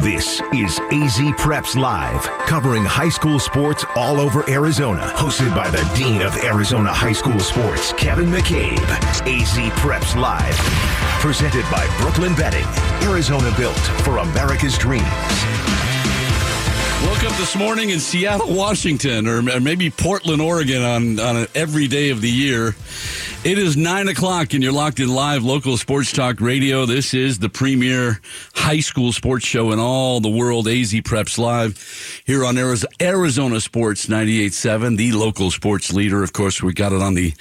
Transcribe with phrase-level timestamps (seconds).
[0.00, 5.12] This is AZ Preps Live, covering high school sports all over Arizona.
[5.14, 8.78] Hosted by the Dean of Arizona High School Sports, Kevin McCabe.
[9.28, 10.56] AZ Preps Live.
[11.20, 12.64] Presented by Brooklyn Betting.
[13.06, 15.04] Arizona built for America's dreams.
[17.06, 22.10] Woke up this morning in Seattle, Washington, or maybe Portland, Oregon on, on every day
[22.10, 22.74] of the year.
[23.42, 26.84] It is nine o'clock, and you're locked in live local sports talk radio.
[26.84, 28.20] This is the premier
[28.52, 34.06] high school sports show in all the world, AZ Preps Live, here on Arizona Sports
[34.06, 36.22] 98.7, the local sports leader.
[36.22, 37.32] Of course, we got it on the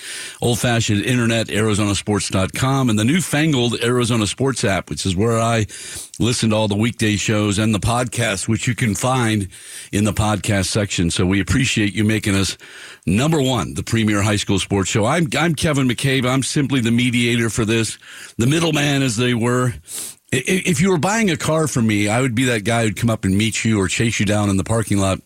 [0.42, 5.68] old fashioned internet, arizonasports.com, and the newfangled Arizona Sports app, which is where I
[6.18, 9.49] listen to all the weekday shows and the podcast, which you can find
[9.92, 11.12] in the podcast section.
[11.12, 12.58] So we appreciate you making us
[13.06, 15.06] number one, the premier high school sports show.
[15.06, 16.26] I'm, I'm Kevin McCabe.
[16.26, 17.98] I'm simply the mediator for this,
[18.38, 19.74] the middleman as they were.
[20.32, 23.10] If you were buying a car from me, I would be that guy who'd come
[23.10, 25.20] up and meet you or chase you down in the parking lot.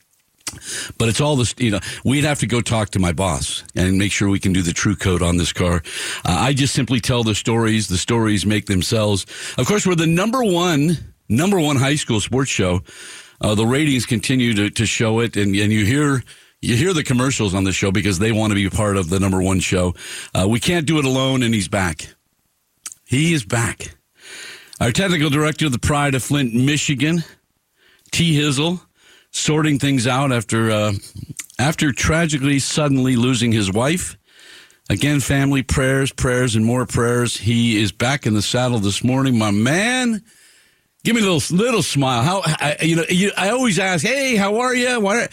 [0.97, 3.97] But it's all this, you know, we'd have to go talk to my boss and
[3.97, 5.81] make sure we can do the true code on this car.
[6.25, 7.87] Uh, I just simply tell the stories.
[7.87, 9.25] The stories make themselves.
[9.57, 12.81] Of course, we're the number one, number one high school sports show.
[13.43, 16.23] Uh, the ratings continue to, to show it, and, and you hear
[16.61, 19.19] you hear the commercials on the show because they want to be part of the
[19.19, 19.93] number one show.
[20.33, 22.07] Uh, we can't do it alone, and he's back.
[23.05, 23.97] He is back.
[24.79, 27.25] Our technical director of the Pride of Flint, Michigan,
[28.11, 28.39] T.
[28.39, 28.79] Hizzle,
[29.31, 30.93] sorting things out after uh,
[31.59, 34.17] after tragically suddenly losing his wife.
[34.89, 37.37] Again, family prayers, prayers, and more prayers.
[37.37, 40.23] He is back in the saddle this morning, my man.
[41.03, 42.23] Give me a little little smile.
[42.23, 43.03] How I, you know?
[43.09, 45.27] You, I always ask, "Hey, how are you?" Why,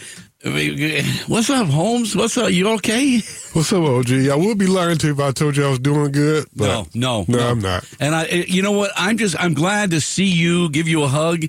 [1.27, 2.13] what's up, Holmes?
[2.13, 2.51] What's up?
[2.51, 3.21] You okay?
[3.53, 4.11] What's up, OG?
[4.11, 6.47] I would be lying to you if I told you I was doing good.
[6.55, 7.85] no, no, no, no, I'm not.
[8.01, 8.91] And I, you know what?
[8.97, 11.43] I'm just, I'm glad to see you, give you a hug,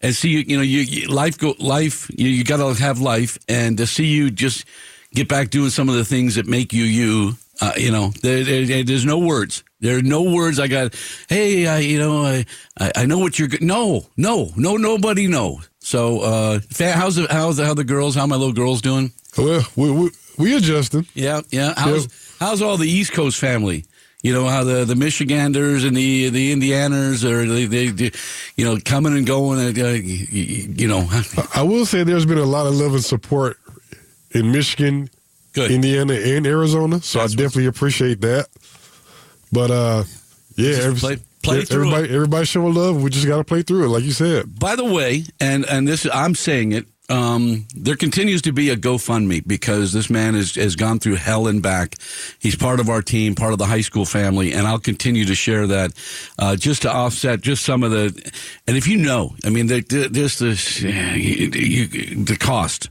[0.00, 0.38] and see you.
[0.40, 2.10] You know, you, you life go life.
[2.10, 4.64] You, you got to have life, and to see you just
[5.12, 7.34] get back doing some of the things that make you you.
[7.60, 9.62] Uh, you know, there, there, there's no words.
[9.80, 10.58] There are no words.
[10.58, 10.94] I got,
[11.28, 12.44] hey, I, you know, I,
[12.96, 13.48] I know what you're.
[13.60, 15.68] No, no, no, nobody knows.
[15.78, 18.14] So, uh, how's the, how's the, how the girls?
[18.14, 19.12] How my little girls doing?
[19.36, 21.06] Well, we we, we adjusting.
[21.14, 21.74] Yeah, yeah.
[21.76, 22.46] How's yeah.
[22.46, 23.84] how's all the East Coast family?
[24.22, 28.10] You know how the the Michiganders and the the Indianers are they, they, they
[28.56, 29.60] you know coming and going.
[29.60, 31.08] Uh, you, you know,
[31.54, 33.58] I will say there's been a lot of love and support
[34.32, 35.08] in Michigan,
[35.52, 35.70] Good.
[35.70, 37.00] Indiana, and Arizona.
[37.00, 38.48] So That's I definitely appreciate that.
[39.52, 40.04] But uh,
[40.56, 42.14] yeah, every, play, play everybody, it.
[42.14, 43.02] everybody showing love.
[43.02, 44.58] We just got to play through it, like you said.
[44.58, 46.86] By the way, and and this I'm saying it.
[47.10, 51.46] Um, there continues to be a GoFundMe because this man has, has gone through hell
[51.46, 51.94] and back.
[52.38, 55.34] He's part of our team, part of the high school family, and I'll continue to
[55.34, 55.92] share that
[56.38, 58.32] uh, just to offset just some of the.
[58.66, 59.86] And if you know, I mean, there's
[60.38, 60.38] this
[60.80, 62.90] the cost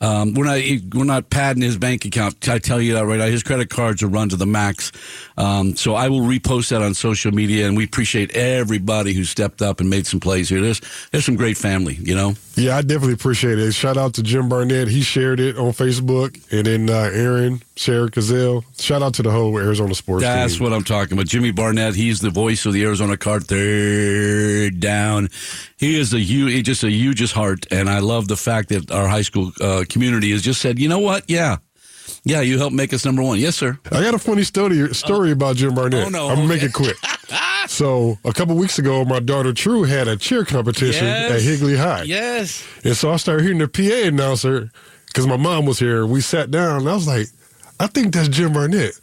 [0.00, 0.60] um, we're not
[0.94, 2.48] we're not padding his bank account.
[2.48, 3.18] I tell you that right.
[3.18, 3.26] Now.
[3.26, 4.92] His credit cards are run to the max.
[5.36, 9.60] Um, so I will repost that on social media, and we appreciate everybody who stepped
[9.60, 10.62] up and made some plays here.
[10.62, 10.80] There's
[11.10, 12.34] there's some great family, you know.
[12.60, 13.72] Yeah, I definitely appreciate it.
[13.72, 14.88] Shout out to Jim Barnett.
[14.88, 18.64] He shared it on Facebook, and then uh, Aaron, Sarah Cazell.
[18.78, 20.24] Shout out to the whole Arizona sports.
[20.24, 20.32] Team.
[20.32, 20.64] That's team.
[20.64, 21.26] what I'm talking about.
[21.26, 21.94] Jimmy Barnett.
[21.94, 23.46] He's the voice of the Arizona Card.
[23.46, 25.30] Third down.
[25.78, 29.08] He is a huge, just a hugest heart, and I love the fact that our
[29.08, 31.24] high school uh, community has just said, you know what?
[31.28, 31.56] Yeah,
[32.24, 33.38] yeah, you helped make us number one.
[33.38, 33.78] Yes, sir.
[33.86, 35.32] I got a funny story story oh.
[35.32, 36.06] about Jim Barnett.
[36.06, 36.28] Oh, no.
[36.28, 36.54] I'm gonna okay.
[36.54, 36.96] make it quick.
[37.68, 41.32] so a couple weeks ago, my daughter True had a cheer competition yes.
[41.32, 42.02] at Higley High.
[42.02, 42.66] Yes.
[42.84, 44.70] And so I started hearing the PA announcer
[45.06, 46.06] because my mom was here.
[46.06, 47.26] We sat down, and I was like,
[47.78, 48.98] I think that's Jim Barnett.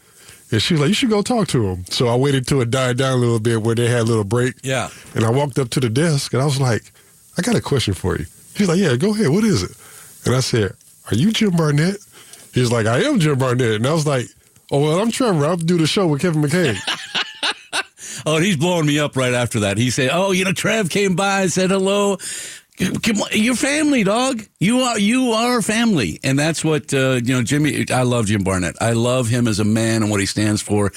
[0.52, 1.86] And she was like, You should go talk to him.
[1.90, 4.24] So I waited till it died down a little bit where they had a little
[4.24, 4.56] break.
[4.64, 4.90] Yeah.
[5.14, 6.92] And I walked up to the desk and I was like,
[7.38, 8.26] I got a question for you.
[8.56, 9.30] She's like, Yeah, go ahead.
[9.30, 9.72] What is it?
[10.26, 10.74] And I said,
[11.12, 11.98] Are you Jim Barnett?
[12.58, 13.76] He's like, I am Jim Barnett.
[13.76, 14.28] And I was like,
[14.72, 15.46] Oh, well, I'm Trevor.
[15.46, 16.76] I'll do the show with Kevin McCabe.
[18.26, 19.78] oh, he's blowing me up right after that.
[19.78, 22.18] He said, Oh, you know, Trev came by and said hello.
[22.78, 24.44] Come on, your family, dog.
[24.60, 27.42] You are you are family, and that's what uh, you know.
[27.42, 28.76] Jimmy, I love Jim Barnett.
[28.80, 30.92] I love him as a man and what he stands for,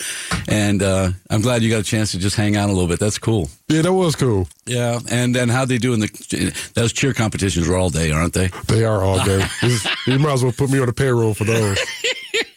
[0.46, 3.00] and uh, I'm glad you got a chance to just hang out a little bit.
[3.00, 3.48] That's cool.
[3.68, 4.46] Yeah, that was cool.
[4.66, 8.34] Yeah, and then how they do in the those cheer competitions are all day, aren't
[8.34, 8.48] they?
[8.66, 9.42] They are all day.
[10.06, 11.78] you might as well put me on the payroll for those.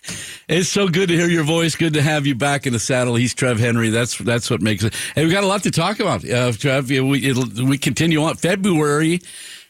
[0.49, 1.75] It's so good to hear your voice.
[1.75, 3.15] Good to have you back in the saddle.
[3.15, 3.89] He's Trev Henry.
[3.89, 4.93] That's that's what makes it.
[5.15, 6.89] And we've got a lot to talk about, uh, Trev.
[6.89, 9.21] We we continue on February.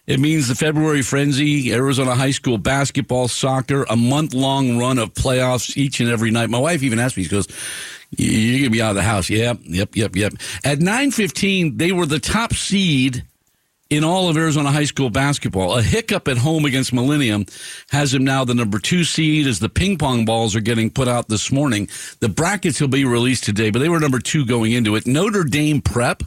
[0.06, 5.14] It means the February frenzy, Arizona high school basketball, soccer, a month long run of
[5.14, 6.50] playoffs each and every night.
[6.50, 7.48] My wife even asked me, she goes,
[8.18, 10.34] "You're gonna be out of the house?" Yep, yep, yep, yep.
[10.64, 13.24] At nine fifteen, they were the top seed
[13.90, 15.78] in all of Arizona high school basketball.
[15.78, 17.46] A hiccup at home against Millennium
[17.90, 21.08] has him now the number two seed as the ping pong balls are getting put
[21.08, 21.88] out this morning.
[22.20, 25.06] The brackets will be released today, but they were number two going into it.
[25.06, 26.24] Notre Dame Prep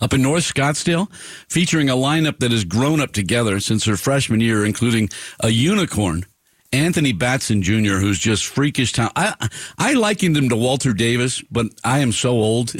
[0.00, 1.12] up in North Scottsdale,
[1.48, 5.08] featuring a lineup that has grown up together since her freshman year, including
[5.40, 6.24] a unicorn
[6.72, 9.12] Anthony Batson Jr., who's just freakish talent.
[9.16, 9.48] I
[9.78, 12.72] I likened him to Walter Davis, but I am so old.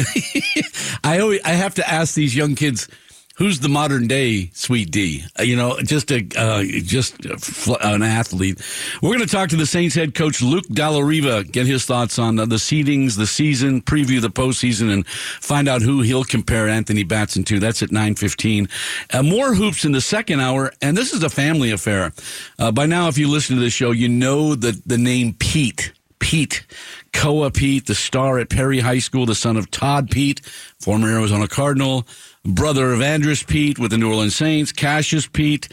[1.04, 2.88] I always I have to ask these young kids
[3.36, 5.24] who's the modern day Sweet D?
[5.38, 8.60] Uh, you know, just a uh, just an athlete.
[9.00, 12.36] We're going to talk to the Saints head coach Luke Dallariva, get his thoughts on
[12.36, 17.04] the, the seedings, the season, preview the postseason, and find out who he'll compare Anthony
[17.04, 17.58] Batson to.
[17.58, 18.68] That's at nine fifteen.
[19.12, 22.12] Uh, more hoops in the second hour, and this is a family affair.
[22.58, 25.92] Uh, by now, if you listen to the show, you know the the name Peat.
[26.18, 26.66] Peat,
[27.12, 30.40] Koa Peat, the star at Perry High School, the son of Todd Peat,
[30.80, 32.06] former Arizona Cardinal,
[32.46, 35.68] brother of Andrus Peat with the New Orleans Saints, Cassius Peat.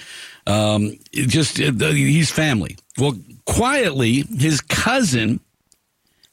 [0.46, 2.78] Um, just uh, he's family.
[2.98, 5.40] Well, quietly, his cousin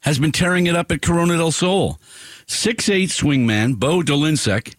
[0.01, 1.99] has been tearing it up at Corona del Sol.
[2.47, 4.75] Six eight swingman Bo Dolinsek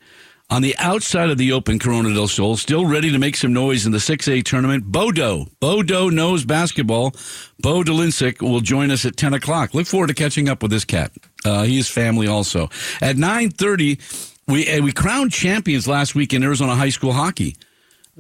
[0.53, 3.87] on the outside of the open Corona del Sol, still ready to make some noise
[3.87, 4.85] in the 6A tournament.
[4.85, 5.47] Bodo.
[5.61, 7.15] Bodo knows basketball.
[7.59, 9.73] Bo Dolinsek will join us at 10 o'clock.
[9.73, 11.11] Look forward to catching up with this cat.
[11.43, 12.65] Uh, he is family also.
[13.01, 17.57] At 9.30, we uh, we crowned champions last week in Arizona high school hockey.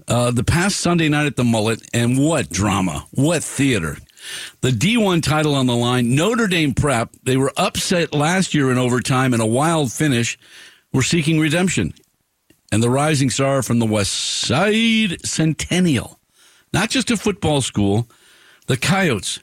[0.08, 3.98] Uh, the past Sunday night at the Mullett, and what drama, what theater.
[4.62, 6.14] The D1 title on the line.
[6.14, 10.38] Notre Dame Prep, they were upset last year in overtime in a wild finish.
[10.92, 11.92] We're seeking redemption.
[12.70, 16.18] And the rising star from the West Side Centennial,
[16.72, 18.08] not just a football school,
[18.66, 19.40] the Coyotes,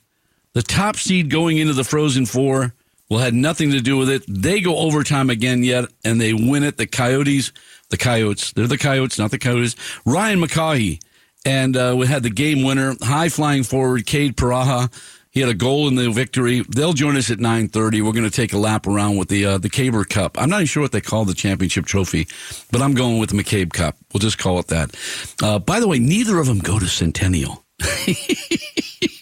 [0.54, 2.74] the top seed going into the Frozen Four,
[3.10, 4.24] well, had nothing to do with it.
[4.28, 6.78] They go overtime again yet, and they win it.
[6.78, 7.52] The Coyotes,
[7.90, 9.76] the Coyotes, they're the Coyotes, not the Coyotes.
[10.06, 11.02] Ryan McCaughey,
[11.44, 14.92] and uh, we had the game winner, high flying forward, Kade Pareja.
[15.32, 16.66] He had a goal in the victory.
[16.70, 18.04] They'll join us at 9:30.
[18.04, 20.40] We're going to take a lap around with the uh, the Caber Cup.
[20.40, 22.28] I'm not even sure what they call the championship trophy,
[22.72, 23.96] but I'm going with the McCabe Cup.
[24.14, 24.96] We'll just call it that.
[25.42, 27.64] Uh, by the way, neither of them go to Centennial.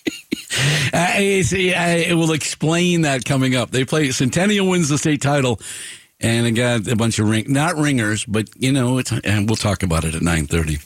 [0.94, 3.72] I, see, eh, I will explain that coming up.
[3.72, 5.60] They play Centennial wins the state title,
[6.20, 9.84] and they got a bunch of ring, not ringers, but you know, and we'll talk
[9.84, 10.80] about it at nine thirty.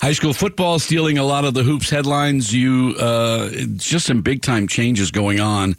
[0.00, 2.52] High school football stealing a lot of the hoops headlines.
[2.52, 5.76] You uh, just some big time changes going on.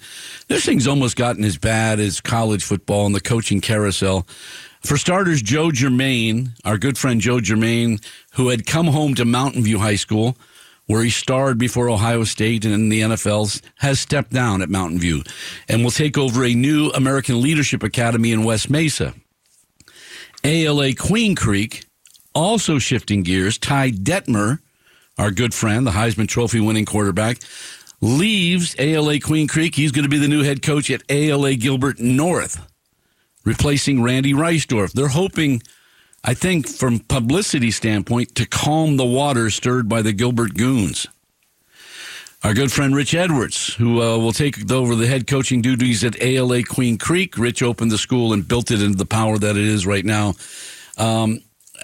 [0.48, 4.28] This thing's almost gotten as bad as college football and the coaching carousel.
[4.82, 8.00] For starters, Joe Germain, our good friend Joe Germain,
[8.34, 10.38] who had come home to Mountain View High School
[10.88, 15.00] where he starred before Ohio State and in the NFL, has stepped down at Mountain
[15.00, 15.24] View
[15.70, 19.14] and will take over a new American Leadership Academy in West Mesa.
[20.44, 21.86] ALA Queen Creek,
[22.36, 24.60] also shifting gears, Ty Detmer,
[25.18, 27.38] our good friend, the Heisman Trophy winning quarterback,
[28.02, 29.76] leaves ALA Queen Creek.
[29.76, 32.60] He's going to be the new head coach at ALA Gilbert North,
[33.46, 34.92] replacing Randy Reisdorf.
[34.92, 35.62] They're hoping
[36.24, 41.06] I think from publicity standpoint, to calm the water stirred by the Gilbert Goons.
[42.44, 46.22] Our good friend Rich Edwards, who uh, will take over the head coaching duties at
[46.22, 47.38] ALA Queen Creek.
[47.38, 50.34] Rich opened the school and built it into the power that it is right now.
[50.98, 51.40] Um,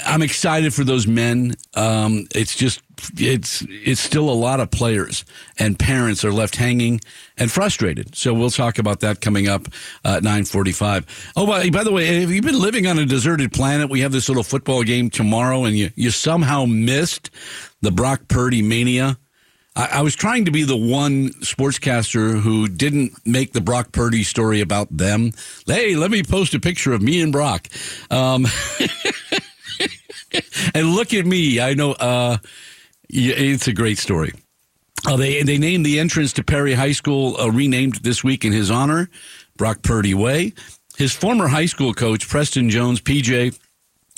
[0.06, 1.56] I'm excited for those men.
[1.76, 2.82] Um, it's just
[3.18, 5.26] it's it's still a lot of players
[5.58, 7.02] and parents are left hanging
[7.38, 8.16] and frustrated.
[8.16, 9.68] So we'll talk about that coming up
[10.04, 11.06] at 9:45.
[11.36, 13.90] Oh, by, by the way, have you've been living on a deserted planet?
[13.90, 17.30] We have this little football game tomorrow, and you you somehow missed
[17.82, 19.18] the Brock Purdy mania.
[19.76, 24.24] I, I was trying to be the one sportscaster who didn't make the Brock Purdy
[24.24, 25.32] story about them.
[25.66, 27.68] Hey, let me post a picture of me and Brock.
[28.10, 28.46] Um,
[30.74, 31.60] and look at me.
[31.60, 32.38] I know uh,
[33.10, 34.34] it's a great story.
[35.08, 38.52] Uh, they they named the entrance to Perry High School uh, renamed this week in
[38.52, 39.10] his honor,
[39.58, 40.54] Brock Purdy Way.
[40.98, 43.58] His former high school coach Preston Jones, PJ,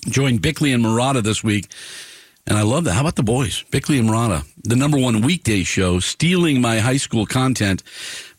[0.07, 1.71] joined Bickley and Marotta this week,
[2.47, 2.93] and I love that.
[2.93, 6.97] How about the boys, Bickley and Marotta, the number one weekday show, stealing my high
[6.97, 7.83] school content,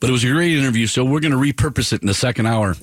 [0.01, 0.89] but it was a great interview.
[0.89, 2.75] So we're going to repurpose it in the second hour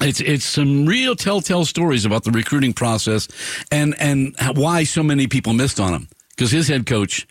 [0.00, 3.28] it's it's some real telltale stories about the recruiting process
[3.70, 6.08] and and why so many people missed on him.
[6.30, 7.26] Because his head coach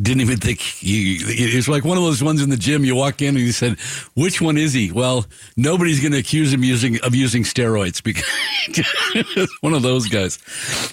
[0.00, 2.82] didn't even think he, it's like one of those ones in the gym.
[2.82, 3.78] You walk in and you said
[4.14, 4.90] which one is he?
[4.90, 8.24] Well nobody's going to accuse him using of using steroids because
[9.60, 10.38] one of those guys.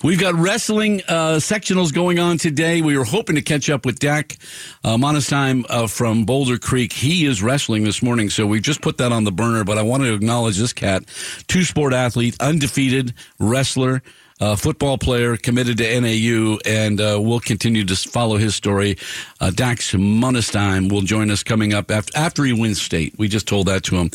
[0.04, 2.82] We've got wrestling uh, sectionals going on today.
[2.82, 4.38] We were hoping to catch up with Dak
[4.84, 6.92] uh, uh, from Boulder Creek.
[6.92, 9.82] He is wrestling this morning so we've just put that on the burner but I
[9.82, 11.04] want to acknowledge this cat.
[11.48, 14.02] Two sport athlete undefeated wrestler
[14.40, 18.98] uh, football player committed to NAU, and uh, we'll continue to follow his story.
[19.40, 23.16] Uh, Dax Monestein will join us coming up after, after he wins state.
[23.18, 24.12] We just told that to him.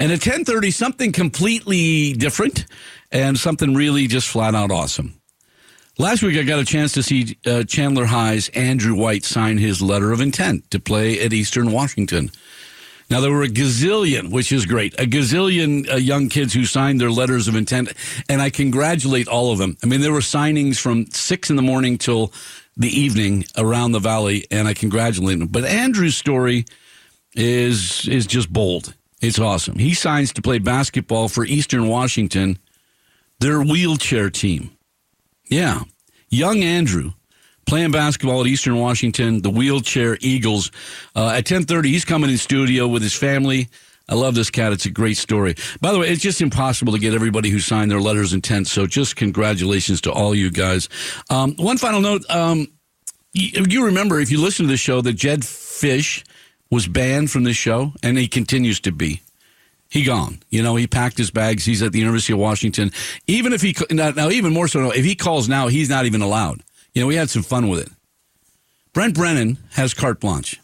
[0.00, 2.66] And at 1030, something completely different
[3.12, 5.14] and something really just flat out awesome.
[6.00, 9.82] Last week, I got a chance to see uh, Chandler High's Andrew White sign his
[9.82, 12.30] letter of intent to play at Eastern Washington.
[13.10, 17.00] Now, there were a gazillion, which is great, a gazillion uh, young kids who signed
[17.00, 17.92] their letters of intent,
[18.28, 19.78] and I congratulate all of them.
[19.82, 22.32] I mean, there were signings from six in the morning till
[22.76, 25.48] the evening around the valley, and I congratulate them.
[25.48, 26.66] But Andrew's story
[27.34, 28.94] is is just bold.
[29.20, 29.78] It's awesome.
[29.78, 32.58] He signs to play basketball for Eastern Washington,
[33.40, 34.70] their wheelchair team.
[35.50, 35.82] Yeah.
[36.28, 37.12] Young Andrew
[37.68, 40.72] playing basketball at Eastern Washington, the wheelchair Eagles.
[41.14, 43.68] Uh, at 1030, he's coming in studio with his family.
[44.08, 44.72] I love this cat.
[44.72, 45.54] It's a great story.
[45.80, 48.68] By the way, it's just impossible to get everybody who signed their letters intent.
[48.68, 50.88] So just congratulations to all you guys.
[51.28, 52.28] Um, one final note.
[52.30, 52.68] Um,
[53.34, 56.24] you, you remember, if you listen to the show, that Jedd Fisch
[56.70, 59.20] was banned from the show, and he continues to be
[59.90, 60.40] he gone.
[60.50, 61.64] You know, he packed his bags.
[61.64, 62.92] He's at the University of Washington.
[63.26, 66.20] Even if he now, now even more so, if he calls now, he's not even
[66.20, 66.62] allowed.
[66.94, 67.90] You know, we had some fun with it.
[68.92, 70.60] Brent Brennan has carte blanche.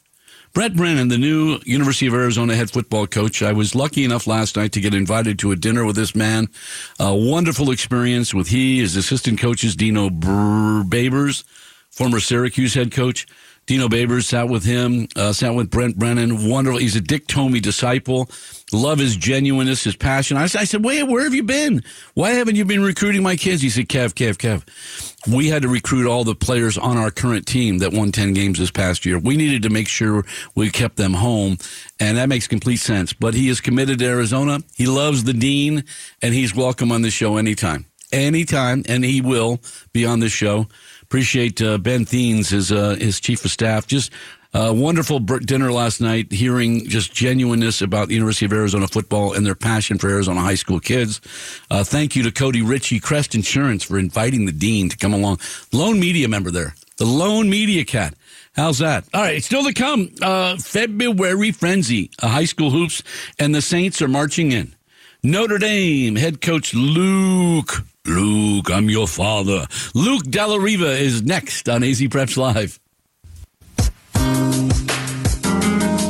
[0.55, 4.57] Brent Brennan, the new University of Arizona head football coach, I was lucky enough last
[4.57, 6.49] night to get invited to a dinner with this man.
[7.01, 11.43] A wonderful experience with he, his assistant coaches, Dino Babers,
[11.91, 13.27] former Syracuse head coach.
[13.67, 16.49] Dino Babers sat with him, uh, sat with Brent Brennan.
[16.49, 16.79] Wonderful.
[16.79, 18.29] He's a Dick Tomey disciple.
[18.73, 20.37] Love his genuineness, his passion.
[20.37, 21.83] I, I said, wait, where have you been?
[22.15, 23.63] Why haven't you been recruiting my kids?
[23.63, 25.33] He said, Kev, Kev, Kev.
[25.33, 28.59] We had to recruit all the players on our current team that won 10 games
[28.59, 29.19] this past year.
[29.19, 31.57] We needed to make sure we kept them home.
[31.99, 33.15] And that makes complete sense.
[33.15, 34.61] But he is committed to Arizona.
[34.77, 35.85] He loves the dean
[36.21, 37.87] and he's welcome on the show anytime.
[38.13, 38.85] Anytime.
[38.89, 39.61] And he will
[39.93, 40.67] be on the show.
[41.05, 43.87] Appreciate uh, Ben Theens, his uh, his chief of staff.
[43.87, 44.11] Just
[44.55, 49.33] a uh, wonderful dinner last night, hearing just genuineness about the University of Arizona football
[49.33, 51.21] and their passion for Arizona high school kids.
[51.71, 55.41] Uh, thank you to Cody Ritchie, Crest Insurance, for inviting the dean to come along.
[55.73, 58.15] Lone media member there, the lone media cat.
[58.55, 59.05] How's that?
[59.13, 60.11] All right, still to come.
[60.23, 63.03] Uh, February frenzy, a high school hoops,
[63.41, 64.75] and the Saints are marching in.
[65.25, 69.67] Notre Dame head coach Luke Luke, I'm your father.
[69.95, 72.79] Luke Dallariva is next on AZ Preps Live.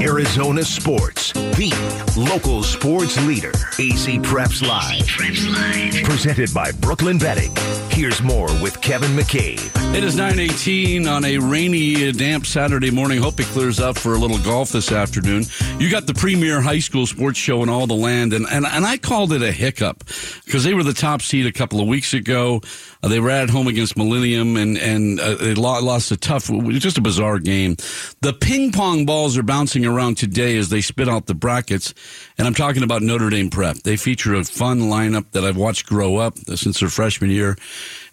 [0.04, 1.73] Arizona Sports, the
[2.14, 3.52] local sports leader.
[3.78, 5.06] AC Preps Live.
[5.06, 6.04] Preps Live.
[6.04, 7.50] Presented by Brooklyn Betting.
[7.88, 9.70] Here's more with Kevin McCabe.
[9.96, 13.18] It is 918 on a rainy, damp Saturday morning.
[13.18, 15.44] Hope it clears up for a little golf this afternoon.
[15.78, 18.84] You got the premier high school sports show in all the land, and, and, and
[18.84, 20.04] I called it a hiccup
[20.44, 22.61] because they were the top seed a couple of weeks ago.
[23.02, 26.99] Uh, they were at home against Millennium, and and uh, they lost a tough, just
[26.99, 27.76] a bizarre game.
[28.20, 31.94] The ping pong balls are bouncing around today as they spit out the brackets,
[32.38, 33.76] and I'm talking about Notre Dame Prep.
[33.78, 37.56] They feature a fun lineup that I've watched grow up since their freshman year,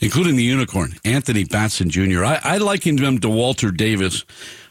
[0.02, 2.26] including the unicorn Anthony Batson Jr.
[2.26, 4.26] I, I likened him to Walter Davis.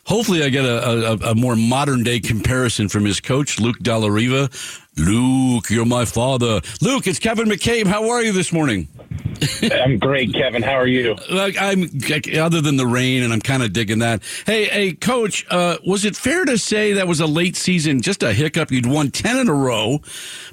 [0.04, 4.50] Hopefully, I get a, a, a, more modern day comparison from his coach, Luke Dallariva.
[4.96, 6.60] Luke, you're my father.
[6.80, 7.86] Luke, it's Kevin McCabe.
[7.86, 8.88] How are you this morning?
[9.72, 10.62] I'm great, Kevin.
[10.62, 11.16] How are you?
[11.30, 11.88] Like I'm
[12.38, 14.22] other than the rain, and I'm kind of digging that.
[14.46, 18.22] Hey, hey, Coach, uh, was it fair to say that was a late season, just
[18.22, 18.70] a hiccup?
[18.70, 20.00] You'd won ten in a row,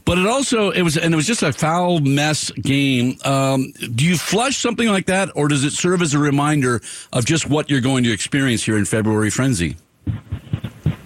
[0.06, 3.18] but it also it was and it was just a foul mess game.
[3.26, 6.82] Um, do you flush something like that, or does it serve as a reminder
[7.14, 9.78] of just what you're going to experience here in February frenzy?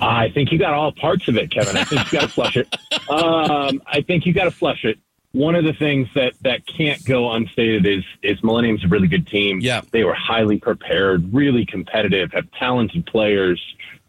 [0.01, 1.77] I think you got all parts of it, Kevin.
[1.77, 2.67] I think you got to flush it.
[3.09, 4.97] Um, I think you got to flush it
[5.33, 9.27] one of the things that that can't go unstated is is Millennium's a really good
[9.27, 9.59] team.
[9.59, 13.61] Yeah, they were highly prepared, really competitive, have talented players.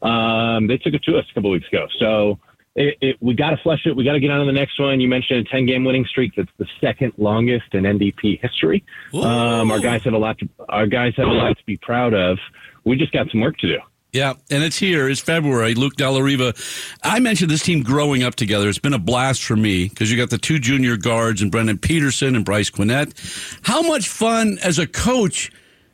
[0.02, 2.38] Um, they took it to us a couple weeks ago, so
[2.74, 3.94] it, it, we got to flush it.
[3.94, 5.00] We got to get on to the next one.
[5.00, 6.32] You mentioned a ten game winning streak.
[6.36, 8.84] That's the second longest in NDP history.
[9.12, 10.38] Um, our guys have a lot.
[10.38, 12.38] To, our guys have a lot to be proud of.
[12.84, 13.78] We just got some work to do.
[14.12, 15.08] Yeah, and it's here.
[15.08, 15.74] It's February.
[15.74, 16.54] Luke Dallariva.
[17.02, 18.68] I mentioned this team growing up together.
[18.68, 21.78] It's been a blast for me because you got the two junior guards and Brendan
[21.78, 23.14] Peterson and Bryce Quinnett.
[23.62, 25.50] How much fun as a coach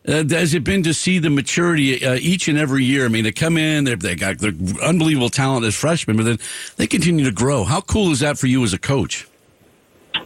[0.07, 3.05] uh, has it been to see the maturity uh, each and every year?
[3.05, 4.53] I mean, they come in, they've got their
[4.83, 6.39] unbelievable talent as freshmen, but then
[6.77, 7.65] they continue to grow.
[7.65, 9.27] How cool is that for you as a coach?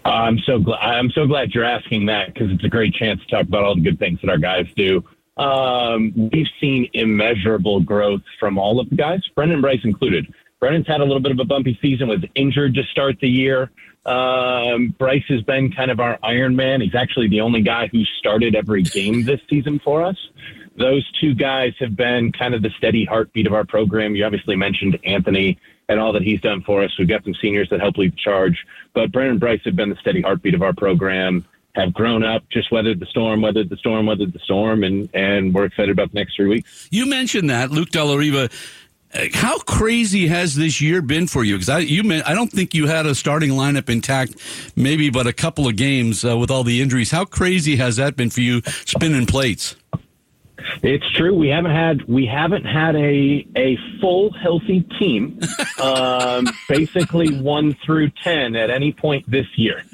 [0.04, 0.78] I'm so glad.
[0.78, 3.74] I'm so glad you're asking that because it's a great chance to talk about all
[3.74, 5.04] the good things that our guys do.
[5.36, 10.32] Um, we've seen immeasurable growth from all of the guys, Brendan Bryce included.
[10.62, 13.68] Brennan's had a little bit of a bumpy season, was injured to start the year.
[14.06, 16.80] Um, Bryce has been kind of our Iron Man.
[16.80, 20.16] He's actually the only guy who started every game this season for us.
[20.76, 24.14] Those two guys have been kind of the steady heartbeat of our program.
[24.14, 26.96] You obviously mentioned Anthony and all that he's done for us.
[26.96, 28.64] We've got some seniors that help lead the charge,
[28.94, 31.44] but Brennan and Bryce have been the steady heartbeat of our program.
[31.74, 35.54] Have grown up, just weathered the storm, weathered the storm, weathered the storm, and and
[35.54, 36.86] we're excited about the next three weeks.
[36.90, 38.52] You mentioned that Luke Dallariva
[39.34, 41.54] how crazy has this year been for you?
[41.54, 44.36] Because I, you, I don't think you had a starting lineup intact,
[44.74, 47.10] maybe but a couple of games uh, with all the injuries.
[47.10, 49.76] How crazy has that been for you, spinning plates?
[50.82, 51.34] It's true.
[51.34, 55.40] We haven't had we haven't had a a full healthy team,
[55.82, 59.84] um, basically one through ten at any point this year.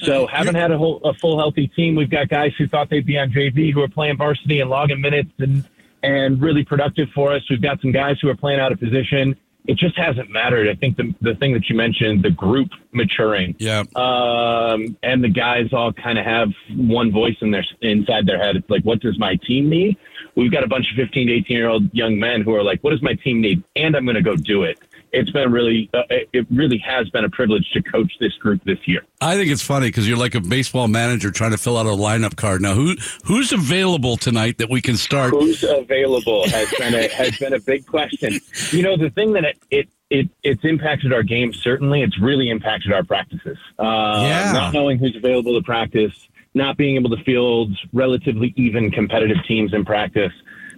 [0.00, 1.94] So haven't had a, whole, a full healthy team.
[1.94, 5.00] We've got guys who thought they'd be on JV who are playing varsity and logging
[5.00, 5.64] minutes and
[6.04, 7.42] and really productive for us.
[7.48, 9.36] We've got some guys who are playing out of position.
[9.66, 10.68] It just hasn't mattered.
[10.68, 15.30] I think the the thing that you mentioned, the group maturing, yeah, um, and the
[15.30, 18.56] guys all kind of have one voice in their inside their head.
[18.56, 19.96] It's like, what does my team need?
[20.36, 22.84] We've got a bunch of 15 to 18 year old young men who are like,
[22.84, 23.64] what does my team need?
[23.74, 24.78] And I'm going to go do it
[25.14, 28.78] it's been really, uh, it really has been a privilege to coach this group this
[28.86, 29.02] year.
[29.20, 31.90] I think it's funny because you're like a baseball manager trying to fill out a
[31.90, 32.60] lineup card.
[32.60, 35.30] Now, who who's available tonight that we can start?
[35.30, 38.40] Who's available has been a has been a big question.
[38.70, 41.52] You know, the thing that it, it it, it's impacted our game.
[41.52, 43.58] Certainly, it's really impacted our practices.
[43.78, 44.52] Uh, yeah.
[44.52, 46.12] Not knowing who's available to practice,
[46.54, 50.32] not being able to field relatively even competitive teams in practice.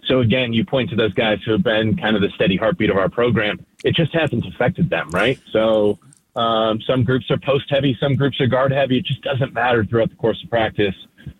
[0.06, 2.90] So again, you point to those guys who have been kind of the steady heartbeat
[2.90, 3.64] of our program.
[3.84, 5.38] It just hasn't affected them, right?
[5.50, 5.98] So
[6.36, 8.98] um, some groups are post heavy, some groups are guard heavy.
[8.98, 10.94] It just doesn't matter throughout the course of practice.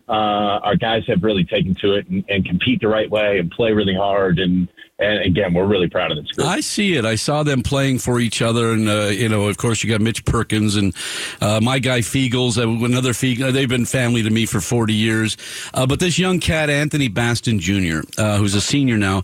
[0.08, 3.50] Uh, our guys have really taken to it and, and compete the right way and
[3.50, 6.48] play really hard and and again, we're really proud of this group.
[6.48, 7.04] I see it.
[7.04, 10.00] I saw them playing for each other, and uh, you know, of course, you got
[10.00, 10.94] Mitch Perkins and
[11.40, 13.52] uh, my guy Feagles, uh, another Feagles.
[13.52, 15.36] They've been family to me for forty years.
[15.74, 19.22] Uh, but this young cat, Anthony Batson Jr., uh, who's a senior now.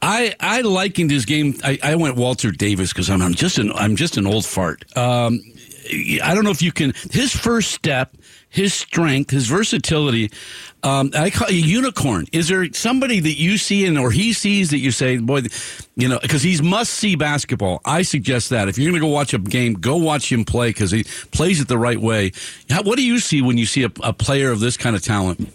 [0.00, 1.56] I, I likened his game.
[1.64, 4.84] I, I went Walter Davis because I'm, I'm just an I'm just an old fart.
[4.96, 5.40] Um,
[6.22, 6.94] I don't know if you can.
[7.10, 8.14] His first step
[8.48, 10.30] his strength, his versatility.
[10.82, 12.26] Um, I call a unicorn.
[12.32, 15.42] Is there somebody that you see and or he sees that you say, boy,
[15.96, 17.80] you know, because he's must see basketball.
[17.84, 20.70] I suggest that if you're going to go watch a game, go watch him play
[20.70, 22.32] because he plays it the right way.
[22.70, 25.02] How, what do you see when you see a, a player of this kind of
[25.02, 25.52] talent?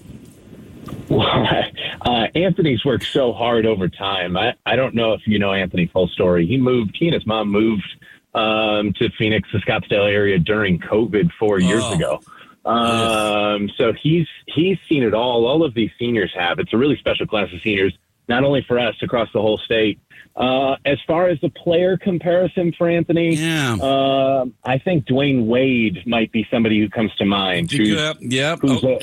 [1.09, 1.27] Well,
[2.01, 4.37] uh, Anthony's worked so hard over time.
[4.37, 6.45] I, I don't know if you know Anthony full story.
[6.45, 6.95] He moved.
[6.97, 7.87] He and his mom moved
[8.33, 11.93] um, to Phoenix, the Scottsdale area during COVID four years oh.
[11.93, 12.21] ago.
[12.65, 15.45] Um, so he's he's seen it all.
[15.45, 16.59] All of these seniors have.
[16.59, 17.93] It's a really special class of seniors,
[18.27, 19.99] not only for us across the whole state.
[20.35, 23.75] Uh, as far as the player comparison for Anthony, yeah.
[23.75, 27.71] Uh, I think Dwyane Wade might be somebody who comes to mind.
[27.71, 28.59] Who's, yep, yep.
[28.61, 28.97] Who's, oh.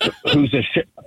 [0.00, 0.62] a, who's a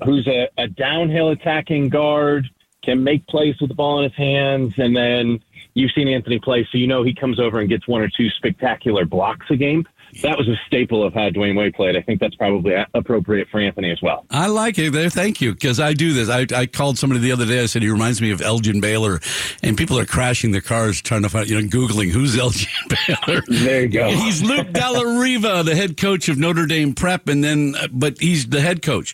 [0.05, 2.47] who's a, a downhill attacking guard,
[2.83, 5.41] can make plays with the ball in his hands, and then
[5.73, 8.29] you've seen Anthony play, so you know he comes over and gets one or two
[8.29, 9.85] spectacular blocks a game
[10.23, 11.95] that was a staple of how Dwyane Wade played.
[11.95, 14.25] I think that's probably appropriate for Anthony as well.
[14.29, 15.09] I like it there.
[15.09, 15.53] Thank you.
[15.53, 16.29] Because I do this.
[16.29, 17.61] I, I called somebody the other day.
[17.61, 19.19] I said, he reminds me of Elgin Baylor.
[19.61, 22.69] And people are crashing their cars trying to find, you know, Googling who's Elgin
[23.07, 23.41] Baylor.
[23.47, 24.09] There you go.
[24.09, 27.27] He's Luke Dallariva, the head coach of Notre Dame Prep.
[27.27, 29.13] And then, but he's the head coach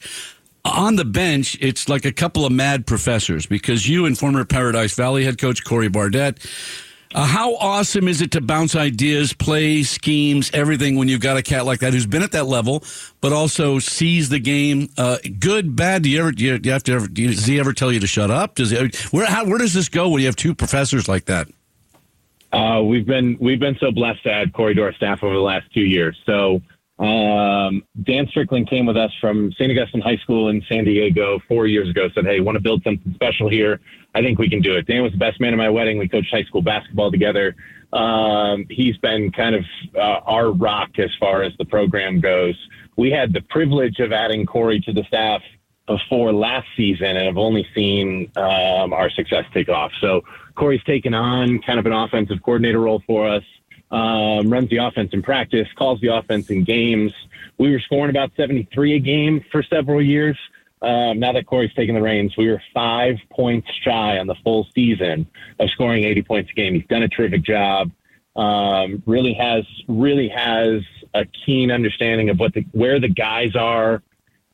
[0.65, 4.93] on the bench, it's like a couple of mad professors because you and former Paradise
[4.93, 6.37] Valley head coach Corey Bardette
[7.13, 11.43] uh, how awesome is it to bounce ideas, play schemes, everything when you've got a
[11.43, 12.83] cat like that who's been at that level,
[13.21, 14.89] but also sees the game?
[14.97, 16.03] Uh, good, bad.
[16.03, 16.31] Do you ever?
[16.31, 17.07] Do you, do you have to ever?
[17.07, 18.55] Do does he ever tell you to shut up?
[18.55, 18.77] Does he,
[19.11, 19.25] where?
[19.25, 21.47] How, where does this go when you have two professors like that?
[22.51, 25.41] Uh, we've been we've been so blessed to add Corey to our staff over the
[25.41, 26.15] last two years.
[26.25, 26.61] So
[26.99, 29.71] um, Dan Strickland came with us from St.
[29.71, 32.07] Augustine High School in San Diego four years ago.
[32.13, 33.79] Said, "Hey, want to build something special here?
[34.13, 35.97] I think we can do it." Dan was the best man at my wedding.
[35.97, 37.55] We coached high school basketball together.
[37.93, 42.55] Um, he's been kind of uh, our rock as far as the program goes.
[42.95, 45.41] We had the privilege of adding Corey to the staff
[45.87, 49.91] before last season, and have only seen um, our success take off.
[49.99, 50.21] So
[50.55, 53.43] Corey's taken on kind of an offensive coordinator role for us
[53.93, 57.13] um, runs the offense in practice, calls the offense in games.
[57.59, 60.37] We were scoring about 73 a game for several years.
[60.81, 64.67] Um, now that Corey's taken the reins, we were five points shy on the full
[64.73, 65.27] season
[65.59, 66.73] of scoring 80 points a game.
[66.73, 67.91] He's done a terrific job.
[68.35, 70.81] Um, really has really has
[71.13, 74.01] a keen understanding of what the where the guys are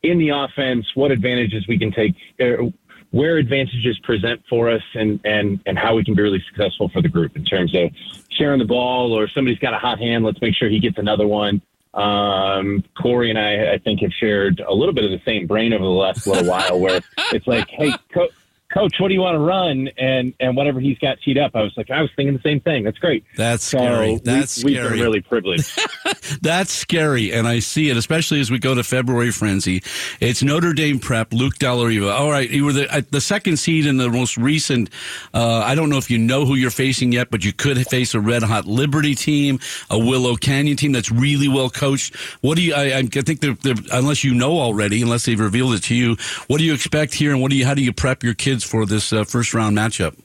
[0.02, 2.70] in the offense, what advantages we can take, er,
[3.10, 7.02] where advantages present for us and, and, and how we can be really successful for
[7.02, 7.90] the group in terms of
[8.30, 10.24] sharing the ball or somebody's got a hot hand.
[10.24, 11.60] Let's make sure he gets another one.
[11.92, 15.72] Um, Corey and I, I think, have shared a little bit of the same brain
[15.72, 17.00] over the last little while where
[17.32, 18.28] it's like, hey, co-
[18.70, 19.88] coach, what do you want to run?
[19.98, 22.60] And and whatever he's got teed up, I was like, I was thinking the same
[22.60, 22.84] thing.
[22.84, 23.24] That's great.
[23.36, 24.20] That's so scary.
[24.24, 24.84] That's we, scary.
[24.84, 25.78] We've been really privileged.
[26.42, 29.82] That's scary, and I see it, especially as we go to February frenzy.
[30.20, 31.32] It's Notre Dame prep.
[31.32, 32.12] Luke Dallariva.
[32.12, 34.90] All right, you were the the second seed in the most recent.
[35.34, 38.14] Uh, I don't know if you know who you're facing yet, but you could face
[38.14, 39.58] a red hot Liberty team,
[39.90, 42.14] a Willow Canyon team that's really well coached.
[42.40, 42.74] What do you?
[42.74, 46.16] I, I think they're, they're, unless you know already, unless they've revealed it to you,
[46.46, 47.66] what do you expect here, and what do you?
[47.66, 48.59] How do you prep your kids?
[48.64, 50.16] For this uh, first round matchup?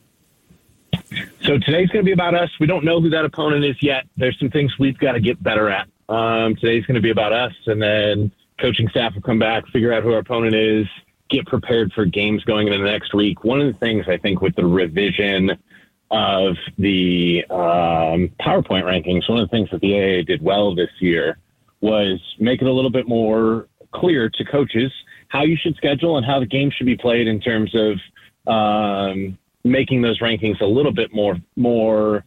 [1.44, 2.50] So today's going to be about us.
[2.60, 4.06] We don't know who that opponent is yet.
[4.18, 5.88] There's some things we've got to get better at.
[6.10, 9.94] Um, today's going to be about us, and then coaching staff will come back, figure
[9.94, 10.88] out who our opponent is,
[11.30, 13.44] get prepared for games going into the next week.
[13.44, 15.52] One of the things I think with the revision
[16.12, 20.92] of the um, PowerPoint rankings, one of the things that the AA did well this
[21.00, 21.38] year
[21.82, 24.92] was make it a little bit more clear to coaches
[25.30, 27.98] how you should schedule and how the game should be played in terms of
[28.48, 32.24] um, making those rankings a little bit more more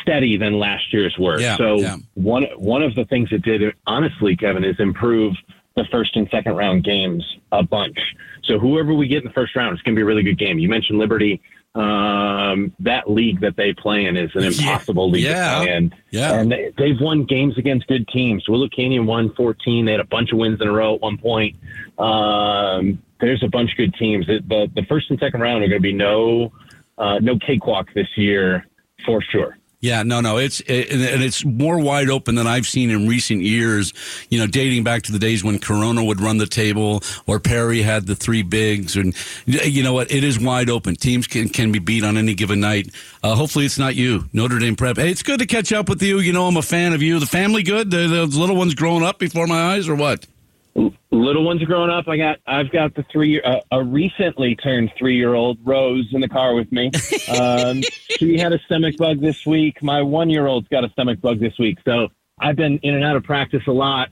[0.00, 1.40] steady than last year's were.
[1.40, 1.96] Yeah, so yeah.
[2.14, 5.34] one one of the things it did, honestly, Kevin, is improve
[5.76, 7.98] the first and second round games a bunch.
[8.44, 10.38] So whoever we get in the first round, it's going to be a really good
[10.38, 10.58] game.
[10.58, 11.40] You mentioned Liberty.
[11.74, 15.12] Um, that league that they play in is an impossible yeah.
[15.12, 15.50] league yeah.
[15.50, 15.94] to play in.
[16.10, 16.34] Yeah.
[16.34, 18.46] And they, have won games against good teams.
[18.46, 19.86] Willow Canyon won 14.
[19.86, 21.56] They had a bunch of wins in a row at one point.
[21.98, 24.26] Um, there's a bunch of good teams.
[24.26, 26.52] The, the, the first and second round are going to be no
[26.98, 28.66] uh, no cakewalk this year
[29.06, 29.56] for sure.
[29.80, 33.40] Yeah, no, no, it's it, and it's more wide open than I've seen in recent
[33.40, 33.92] years.
[34.30, 37.82] You know, dating back to the days when Corona would run the table or Perry
[37.82, 39.12] had the three bigs, and
[39.44, 40.12] you know what?
[40.12, 40.94] It is wide open.
[40.94, 42.94] Teams can can be beat on any given night.
[43.24, 44.98] Uh, hopefully, it's not you, Notre Dame Prep.
[44.98, 46.20] Hey, it's good to catch up with you.
[46.20, 47.18] You know, I'm a fan of you.
[47.18, 47.90] The family good.
[47.90, 50.28] The, the little ones growing up before my eyes, or what?
[50.74, 52.08] Little ones are growing up.
[52.08, 56.20] I got, I've got the three, uh, a recently turned three year old Rose in
[56.20, 56.90] the car with me.
[57.28, 57.82] Um,
[58.18, 59.82] she had a stomach bug this week.
[59.82, 61.78] My one year old's got a stomach bug this week.
[61.84, 62.08] So
[62.38, 64.10] I've been in and out of practice a lot.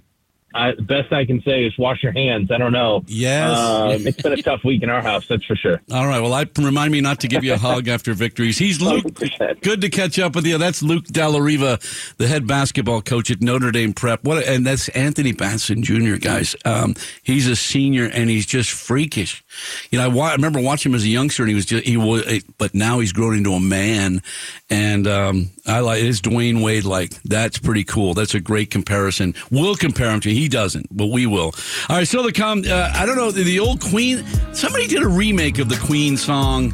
[0.55, 2.51] I, best I can say is wash your hands.
[2.51, 3.05] I don't know.
[3.07, 3.57] Yes.
[3.57, 5.81] Um, it's been a tough week in our house, that's for sure.
[5.93, 6.21] All right.
[6.21, 8.59] Well, I remind me not to give you a hug after victories.
[8.59, 9.05] He's Luke.
[9.05, 9.63] 100%.
[9.63, 10.59] Good to catch up with you.
[10.59, 14.25] That's Luke Dallariva, the head basketball coach at Notre Dame Prep.
[14.25, 14.45] What?
[14.45, 16.17] And that's Anthony Batson Jr.
[16.17, 19.45] Guys, um, he's a senior and he's just freakish.
[19.91, 21.85] You know, I, wa- I, remember watching him as a youngster, and he was just
[21.85, 24.23] he was, but now he's grown into a man,
[24.69, 26.85] and um, I like it's Dwyane Wade.
[26.85, 28.15] Like that's pretty cool.
[28.15, 29.35] That's a great comparison.
[29.51, 30.31] We'll compare him to.
[30.31, 31.55] He doesn't, but we will.
[31.89, 32.65] All right, still to come.
[32.67, 34.25] Uh, I don't know the, the old Queen.
[34.55, 36.73] Somebody did a remake of the Queen song.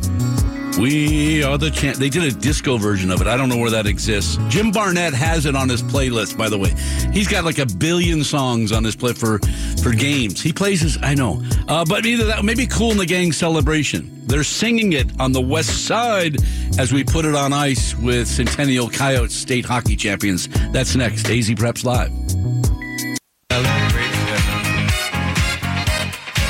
[0.78, 1.96] We are the champ.
[1.96, 3.26] They did a disco version of it.
[3.26, 4.36] I don't know where that exists.
[4.48, 6.74] Jim Barnett has it on his playlist, by the way.
[7.12, 9.38] He's got like a billion songs on his play for
[9.82, 10.42] for games.
[10.42, 10.98] He plays his.
[11.02, 14.12] I know, uh, but either that, maybe Kool and the Gang celebration.
[14.26, 16.36] They're singing it on the West Side
[16.78, 20.48] as we put it on ice with Centennial Coyotes state hockey champions.
[20.72, 21.26] That's next.
[21.30, 22.75] AZ Preps Live.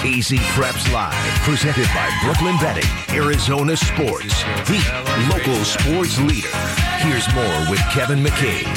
[0.07, 4.81] AZ Preps Live, presented by Brooklyn Betting, Arizona Sports, the
[5.31, 6.49] local sports leader.
[6.99, 8.73] Here's more with Kevin McCabe.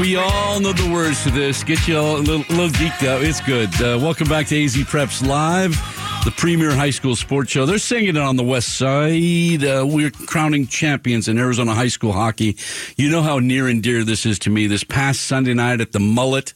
[0.00, 1.62] We all know the words to this.
[1.62, 3.22] Get you all a little, a little geeked out.
[3.22, 3.74] It's good.
[3.80, 5.74] Uh, welcome back to AZ Preps Live,
[6.24, 7.66] the premier high school sports show.
[7.66, 9.64] They're singing it on the west side.
[9.64, 12.56] Uh, we're crowning champions in Arizona high school hockey.
[12.96, 14.68] You know how near and dear this is to me.
[14.68, 16.54] This past Sunday night at the Mullett,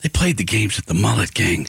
[0.00, 1.68] they played the games at the Mullett Gang.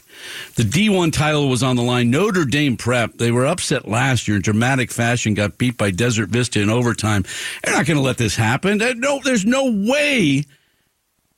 [0.55, 2.09] The D1 title was on the line.
[2.09, 6.29] Notre Dame Prep, they were upset last year in dramatic fashion, got beat by Desert
[6.29, 7.25] Vista in overtime.
[7.63, 8.77] They're not going to let this happen.
[8.77, 10.45] No, there's no way.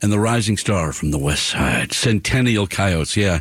[0.04, 3.40] And the rising star from the west side, Centennial Coyotes, yeah.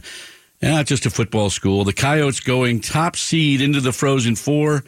[0.64, 1.84] Not just a football school.
[1.84, 4.82] The Coyotes going top seed into the Frozen Four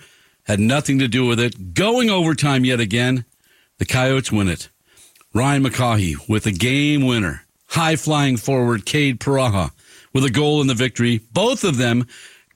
[0.44, 1.74] had nothing to do with it.
[1.74, 3.26] Going overtime yet again,
[3.76, 4.70] the Coyotes win it.
[5.34, 9.70] Ryan McCaughey with a game winner high flying forward Kade Pareja
[10.14, 11.20] with a goal in the victory.
[11.34, 12.06] Both of them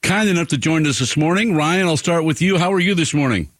[0.01, 1.55] kind enough to join us this morning.
[1.55, 2.57] Ryan, I'll start with you.
[2.57, 3.51] How are you this morning?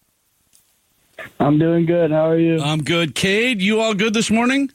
[1.39, 2.11] I'm doing good.
[2.11, 2.61] How are you?
[2.61, 3.15] I'm good.
[3.15, 4.71] Kade, you all good this morning?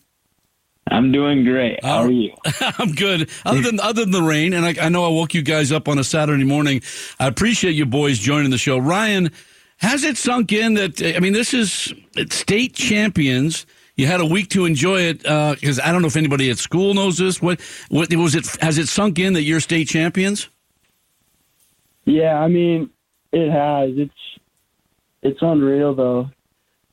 [0.92, 1.84] I'm doing great.
[1.84, 2.34] How are you?
[2.78, 3.30] I'm good.
[3.46, 5.88] Other than other than the rain, and I, I know I woke you guys up
[5.88, 6.82] on a Saturday morning.
[7.20, 8.78] I appreciate you boys joining the show.
[8.78, 9.32] Ryan,
[9.78, 11.94] has it sunk in that I mean this is
[12.30, 16.18] state champions you had a week to enjoy it because uh, I don't know if
[16.18, 17.42] anybody at school knows this.
[17.42, 18.46] What, what was it?
[18.62, 20.50] Has it sunk in that you're state champions?
[22.04, 22.90] Yeah, I mean,
[23.32, 23.92] it has.
[23.98, 24.40] It's
[25.22, 26.30] it's unreal though.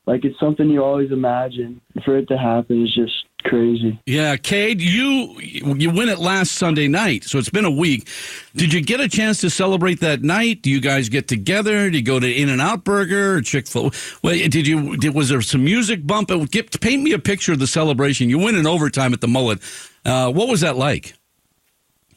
[0.05, 1.81] Like it's something you always imagine.
[2.05, 3.99] For it to happen is just crazy.
[4.05, 8.07] Yeah, Kade, you you win it last Sunday night, so it's been a week.
[8.55, 10.61] Did you get a chance to celebrate that night?
[10.61, 11.89] Do you guys get together?
[11.89, 13.91] Did you go to In and Out Burger or Chick Fil?
[14.23, 14.97] Well, did you?
[14.97, 16.29] Did, was there some music bump?
[16.51, 18.29] Get, paint me a picture of the celebration.
[18.29, 19.61] You win in overtime at the Mullett.
[20.05, 21.13] Uh, what was that like?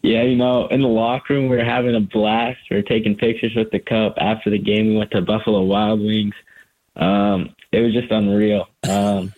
[0.02, 2.60] Yeah, you know, in the locker room, we were having a blast.
[2.70, 4.14] We were taking pictures with the cup.
[4.18, 6.34] After the game, we went to Buffalo Wild Wings.
[6.94, 8.68] Um, it was just unreal.
[8.88, 9.32] Um,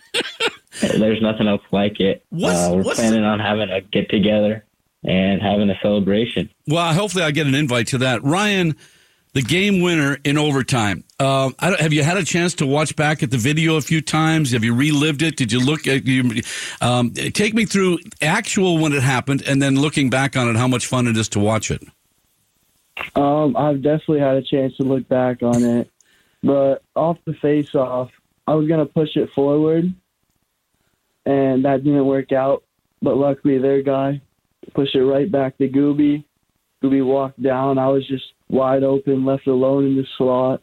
[0.81, 2.23] there's nothing else like it.
[2.31, 4.65] Uh, we're planning on having a get together
[5.03, 6.49] and having a celebration.
[6.67, 8.23] Well, hopefully, I get an invite to that.
[8.23, 8.75] Ryan,
[9.33, 11.03] the game winner in overtime.
[11.19, 14.51] Uh, have you had a chance to watch back at the video a few times?
[14.51, 15.35] Have you relived it?
[15.35, 16.41] Did you look at you?
[16.81, 20.67] Um, take me through actual when it happened, and then looking back on it, how
[20.67, 21.83] much fun it is to watch it.
[23.15, 25.89] Um, I've definitely had a chance to look back on it,
[26.43, 28.11] but off the face off,
[28.47, 29.93] I was gonna push it forward,
[31.29, 32.63] and that didn't work out.
[33.01, 34.19] But luckily, their guy
[34.73, 36.23] pushed it right back to Gooby.
[36.83, 37.77] Gooby walked down.
[37.77, 40.61] I was just wide open, left alone in the slot,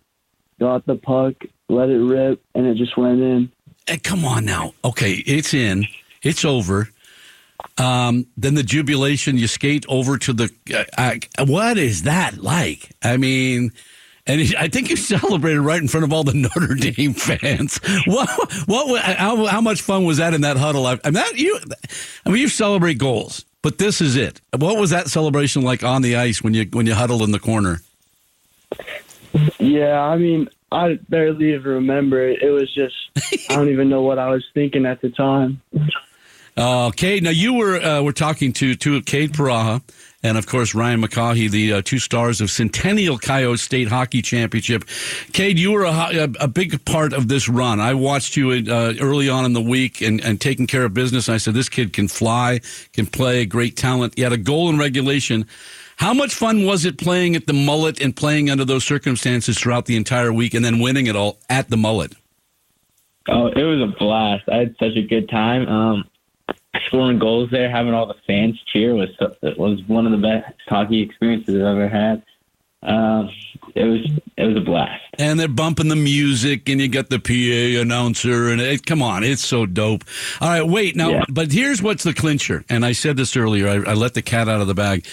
[0.59, 1.35] got the puck,
[1.69, 3.53] let it rip, and it just went in.
[3.87, 4.73] Hey, come on now.
[4.85, 5.87] Okay, it's in.
[6.23, 6.89] It's over.
[7.79, 10.51] Um, then the jubilation, you skate over to the.
[10.75, 12.91] Uh, uh, what is that like?
[13.03, 13.73] I mean,
[14.27, 17.79] and I think you celebrated right in front of all the Notre Dame fans.
[18.07, 18.29] What?
[18.67, 19.03] What?
[19.03, 20.87] How, how much fun was that in that huddle?
[20.87, 21.59] I, I mean, that, you.
[22.25, 24.41] I mean, you celebrate goals, but this is it.
[24.57, 27.39] What was that celebration like on the ice when you when you huddled in the
[27.39, 27.81] corner?
[29.59, 32.43] Yeah, I mean, I barely even remember it.
[32.43, 32.95] It was just
[33.51, 35.63] I don't even know what I was thinking at the time.
[36.59, 39.83] Okay, now you were uh, we're talking to to Kade Pareja
[40.27, 44.85] and of course Ryan McCaughey, the uh, two stars of Centennial Coyote State Hockey Championship.
[45.33, 47.81] Kade, you were a, a, big part of this run.
[47.81, 51.29] I watched you uh, early on in the week and, and taking care of business.
[51.29, 52.61] I said this kid can fly,
[52.93, 54.15] can play, great talent.
[54.17, 55.47] He had a goal in regulation.
[55.97, 59.87] How much fun was it playing at the Mullett and playing under those circumstances throughout
[59.87, 62.15] the entire week, and then winning it all at the Mullett?
[63.29, 64.45] Oh, it was a blast.
[64.53, 65.67] I had such a good time.
[65.67, 66.05] Um,
[66.87, 69.09] scoring goals there, having all the fans cheer was
[69.57, 72.23] was one of the best hockey experiences I've ever had.
[72.83, 73.31] Um,
[73.75, 75.03] it was it was a blast.
[75.19, 79.25] And they're bumping the music, and you got the PA announcer, and it, come on,
[79.25, 80.05] it's so dope.
[80.41, 81.25] All right, wait now, yeah.
[81.29, 82.65] but here's what's the clincher.
[82.69, 83.69] And I said this earlier.
[83.69, 85.07] I, I let the cat out of the bag.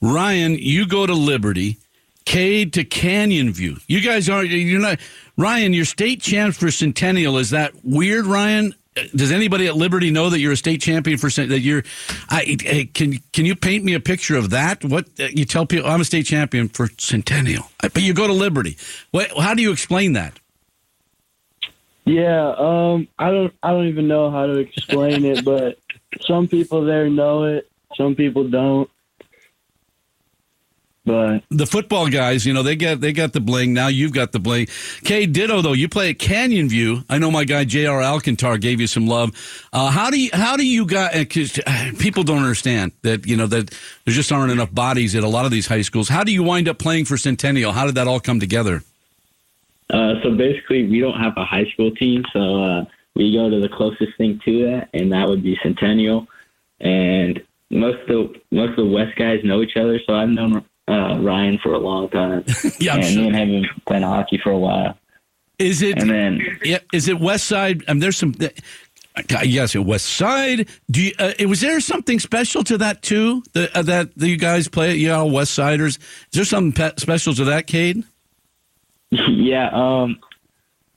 [0.00, 1.78] Ryan, you go to Liberty.
[2.26, 3.78] Kade to Canyon View.
[3.86, 5.00] You guys are you're not
[5.36, 5.72] Ryan.
[5.72, 7.38] You're state champs for Centennial.
[7.38, 8.74] Is that weird, Ryan?
[9.14, 11.84] Does anybody at Liberty know that you're a state champion for that you're?
[12.28, 12.56] I,
[12.92, 14.84] can can you paint me a picture of that?
[14.84, 15.88] What uh, you tell people?
[15.88, 18.76] I'm a state champion for Centennial, but you go to Liberty.
[19.12, 19.30] What?
[19.38, 20.38] How do you explain that?
[22.04, 25.78] Yeah, um, I don't I don't even know how to explain it, but
[26.22, 28.90] some people there know it, some people don't.
[31.06, 33.72] But the football guys, you know, they get they got the bling.
[33.72, 34.68] Now you've got the bling.
[35.02, 37.04] Kay Ditto though, you play at Canyon View.
[37.08, 38.02] I know my guy J.R.
[38.02, 39.30] Alcantar gave you some love.
[39.72, 41.14] Uh, how do you how do you got?
[41.14, 43.70] Because uh, people don't understand that you know that
[44.04, 46.08] there just aren't enough bodies at a lot of these high schools.
[46.08, 47.72] How do you wind up playing for Centennial?
[47.72, 48.82] How did that all come together?
[49.88, 52.84] Uh, so basically, we don't have a high school team, so uh,
[53.14, 56.28] we go to the closest thing to that, and that would be Centennial.
[56.78, 60.64] And most of the most of the West guys know each other, so I've known
[60.90, 62.44] uh, Ryan for a long time.
[62.78, 63.22] yeah, and sure.
[63.22, 64.98] me and him have playing hockey for a while.
[65.58, 65.98] Is it?
[65.98, 67.84] And then, yeah, is it West Side?
[67.86, 68.34] I mean, there's some.
[69.44, 70.68] Yes, it West Side.
[70.90, 73.42] Do you, uh, was there something special to that too?
[73.52, 74.94] The, uh, that, that you guys play?
[74.94, 75.96] You all West Siders.
[75.98, 78.04] Is there something special to that, Kade?
[79.12, 80.20] Yeah, um,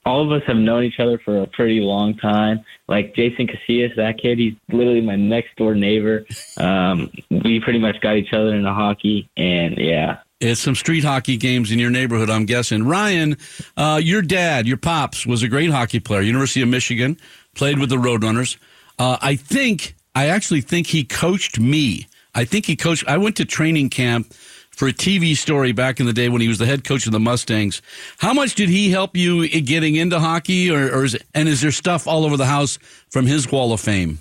[0.06, 2.64] all of us have known each other for a pretty long time.
[2.88, 6.26] Like Jason Casillas, that kid, he's literally my next door neighbor.
[6.58, 10.20] Um, we pretty much got each other into hockey, and yeah.
[10.40, 12.84] It's some street hockey games in your neighborhood, I'm guessing.
[12.84, 13.38] Ryan,
[13.78, 16.22] uh, your dad, your pops, was a great hockey player.
[16.22, 17.18] University of Michigan,
[17.56, 18.58] played with the Roadrunners.
[19.00, 22.08] Uh, I think, I actually think he coached me.
[22.36, 23.08] I think he coached.
[23.08, 24.34] I went to training camp
[24.76, 27.12] for a TV story back in the day when he was the head coach of
[27.12, 27.82] the Mustangs.
[28.18, 31.72] How much did he help you getting into hockey, or, or is, and is there
[31.72, 32.78] stuff all over the house
[33.10, 34.20] from his wall of fame?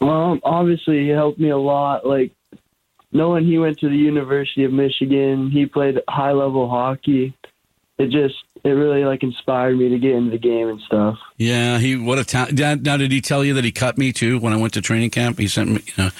[0.00, 2.06] Well, obviously he helped me a lot.
[2.06, 2.32] Like
[3.12, 7.34] knowing he went to the University of Michigan, he played high level hockey.
[7.98, 11.18] It just it really like inspired me to get into the game and stuff.
[11.36, 12.58] Yeah, he what a talent.
[12.82, 15.10] Now, did he tell you that he cut me too when I went to training
[15.10, 15.38] camp?
[15.38, 15.82] He sent me.
[15.86, 16.10] You know,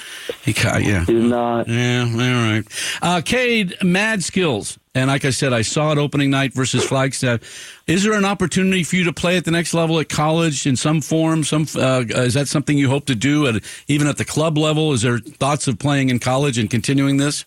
[0.43, 0.83] he cut.
[0.83, 1.67] Yeah, he did not.
[1.67, 2.63] Yeah, all right.
[3.01, 7.41] Uh, Kade, mad skills, and like I said, I saw it opening night versus Flagstaff.
[7.87, 10.75] Is there an opportunity for you to play at the next level at college in
[10.75, 11.43] some form?
[11.43, 14.93] Some uh, is that something you hope to do at even at the club level?
[14.93, 17.45] Is there thoughts of playing in college and continuing this?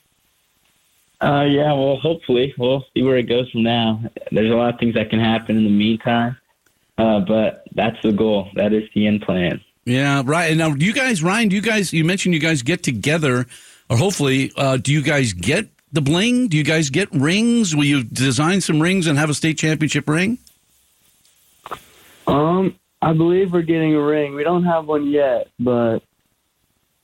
[1.23, 4.03] Uh, yeah, well, hopefully we'll see where it goes from now.
[4.33, 6.37] There's a lot of things that can happen in the meantime,
[6.99, 8.49] uh, but that's the goal.
[8.55, 9.61] That is the end plan.
[9.85, 10.51] Yeah, right.
[10.51, 11.49] And now, do you guys, Ryan?
[11.49, 11.93] Do you guys?
[11.93, 13.47] You mentioned you guys get together,
[13.89, 16.49] or hopefully, uh, do you guys get the bling?
[16.49, 17.77] Do you guys get rings?
[17.77, 20.39] Will you design some rings and have a state championship ring?
[22.27, 24.35] Um, I believe we're getting a ring.
[24.35, 26.01] We don't have one yet, but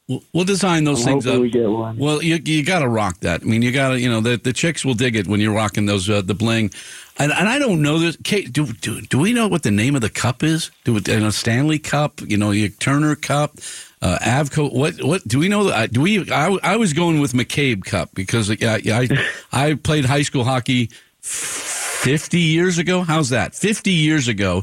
[0.08, 1.38] We'll design those I'm things up.
[1.38, 1.98] We get one.
[1.98, 3.42] Well, you you got to rock that.
[3.42, 5.52] I mean, you got to you know the the chicks will dig it when you're
[5.52, 6.70] rocking those uh, the bling.
[7.18, 8.16] And, and I don't know this.
[8.16, 10.70] Kade, do, do do we know what the name of the cup is?
[10.84, 12.22] Do it in a Stanley Cup?
[12.22, 13.58] You know, your Turner Cup,
[14.00, 14.72] uh, Avco.
[14.72, 15.68] What what do we know?
[15.68, 16.30] Uh, do we?
[16.30, 19.08] I, I was going with McCabe Cup because yeah I
[19.52, 20.90] I played high school hockey
[21.20, 23.02] fifty years ago.
[23.02, 23.54] How's that?
[23.54, 24.62] Fifty years ago,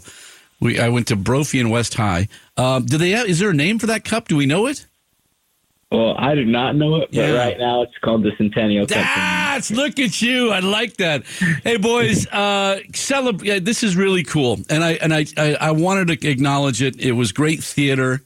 [0.60, 2.30] we I went to Brophy and West High.
[2.58, 3.12] Um, do they?
[3.12, 4.28] Have, is there a name for that cup?
[4.28, 4.88] Do we know it?
[5.91, 7.38] Well, I do not know it, but yeah.
[7.38, 8.98] right now it's called the Centennial Cup.
[8.98, 10.50] That's look at you.
[10.50, 11.26] I like that.
[11.63, 14.60] Hey boys, uh celebrate this is really cool.
[14.69, 17.00] And I and I, I, I wanted to acknowledge it.
[17.00, 18.21] It was great theater.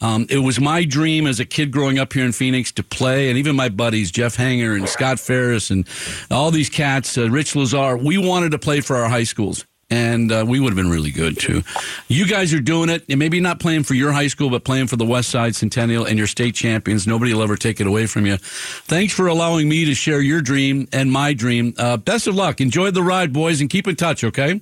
[0.00, 3.30] Um, it was my dream as a kid growing up here in Phoenix to play,
[3.30, 5.88] and even my buddies, Jeff Hanger and Scott Ferris, and
[6.30, 9.64] all these cats, uh, Rich Lazar, we wanted to play for our high schools
[9.94, 11.62] and uh, we would have been really good too.
[12.08, 14.88] You guys are doing it, and maybe not playing for your high school, but playing
[14.88, 17.06] for the West Side Centennial and your state champions.
[17.06, 18.36] Nobody will ever take it away from you.
[18.36, 21.74] Thanks for allowing me to share your dream and my dream.
[21.78, 22.60] Uh, best of luck.
[22.60, 24.24] Enjoy the ride, boys, and keep in touch.
[24.24, 24.60] Okay.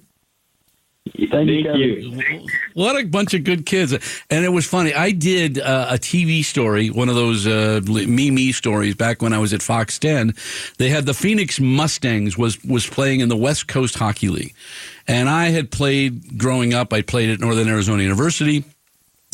[1.30, 2.46] Thank, you.
[2.74, 3.92] What a bunch of good kids.
[4.30, 4.94] And it was funny.
[4.94, 9.32] I did uh, a TV story, one of those uh, me me stories back when
[9.32, 10.34] I was at Fox 10.
[10.78, 14.54] They had the Phoenix Mustangs was was playing in the West Coast Hockey League.
[15.08, 18.64] And I had played growing up, I played at Northern Arizona University.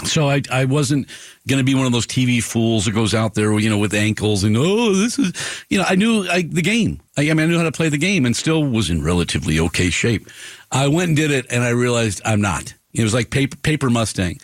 [0.05, 1.09] So I, I wasn't
[1.49, 3.95] going to be one of those TV fools that goes out there, you know, with
[3.95, 5.33] ankles and oh, this is,
[5.69, 7.01] you know, I knew I, the game.
[7.17, 9.59] I, I mean, I knew how to play the game and still was in relatively
[9.59, 10.29] okay shape.
[10.71, 12.75] I went and did it, and I realized I'm not.
[12.93, 14.39] It was like paper, paper Mustang,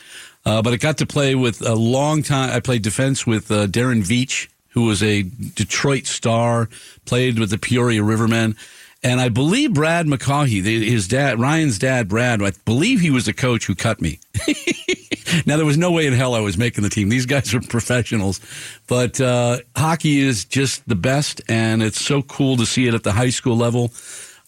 [0.45, 2.51] uh, but I got to play with a long time.
[2.51, 6.69] I played defense with uh, Darren Veitch, who was a Detroit star,
[7.05, 8.57] played with the Peoria Rivermen.
[9.05, 13.35] And I believe Brad McCaughey, his dad, Ryan's dad, Brad, I believe he was the
[13.35, 14.19] coach who cut me.
[15.47, 17.11] now, there was no way in hell I was making the team.
[17.11, 18.41] These guys are professionals.
[18.87, 23.03] But uh, hockey is just the best, and it's so cool to see it at
[23.03, 23.93] the high school level.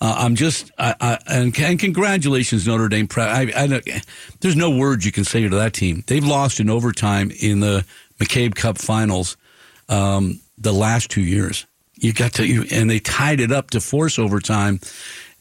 [0.00, 3.08] Uh, I'm just, I, I, and, and, congratulations, Notre Dame.
[3.14, 3.82] I,
[4.40, 6.02] there's no words you can say to that team.
[6.06, 7.84] They've lost in overtime in the
[8.18, 9.36] McCabe Cup finals
[9.90, 13.80] um, the last two years you got to you, and they tied it up to
[13.80, 14.80] force overtime.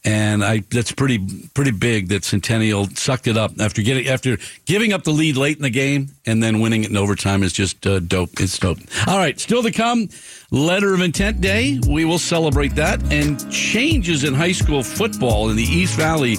[0.07, 1.19] And I that's pretty
[1.55, 5.57] pretty big that Centennial sucked it up after getting after giving up the lead late
[5.57, 8.39] in the game and then winning it in overtime is just uh, dope.
[8.39, 8.77] It's dope.
[9.07, 10.09] All right, still to come,
[10.51, 11.79] Letter of Intent Day.
[11.89, 16.37] We will celebrate that and changes in high school football in the East Valley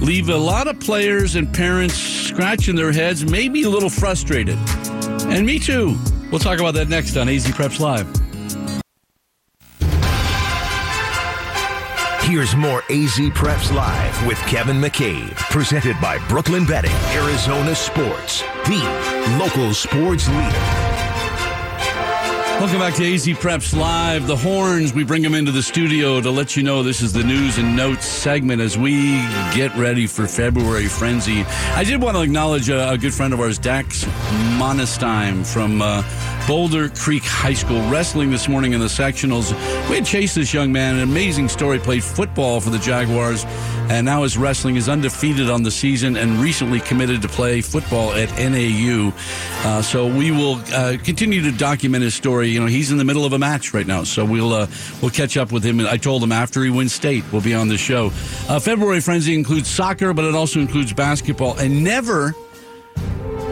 [0.00, 4.58] leave a lot of players and parents scratching their heads, maybe a little frustrated.
[5.28, 5.96] And me too.
[6.30, 8.25] We'll talk about that next on AZ Preps Live.
[12.26, 19.36] Here's more AZ Preps Live with Kevin McCabe, presented by Brooklyn Betting, Arizona Sports, the
[19.38, 20.85] local sports leader.
[22.58, 24.26] Welcome back to AZ Preps Live.
[24.26, 27.22] The horns, we bring them into the studio to let you know this is the
[27.22, 29.18] news and notes segment as we
[29.54, 31.42] get ready for February Frenzy.
[31.74, 34.04] I did want to acknowledge a, a good friend of ours, Dax
[34.58, 36.02] Monestein from uh,
[36.46, 39.52] Boulder Creek High School, wrestling this morning in the sectionals.
[39.90, 43.44] We had chased this young man, an amazing story, played football for the Jaguars,
[43.88, 48.12] and now his wrestling is undefeated on the season and recently committed to play football
[48.12, 49.12] at NAU.
[49.64, 52.48] Uh, so we will uh, continue to document his story.
[52.48, 54.66] You know, he's in the middle of a match right now, so we'll uh,
[55.00, 55.80] we'll catch up with him.
[55.80, 58.06] I told him after he wins state, we'll be on the show.
[58.48, 62.34] Uh, February Frenzy includes soccer, but it also includes basketball, and never,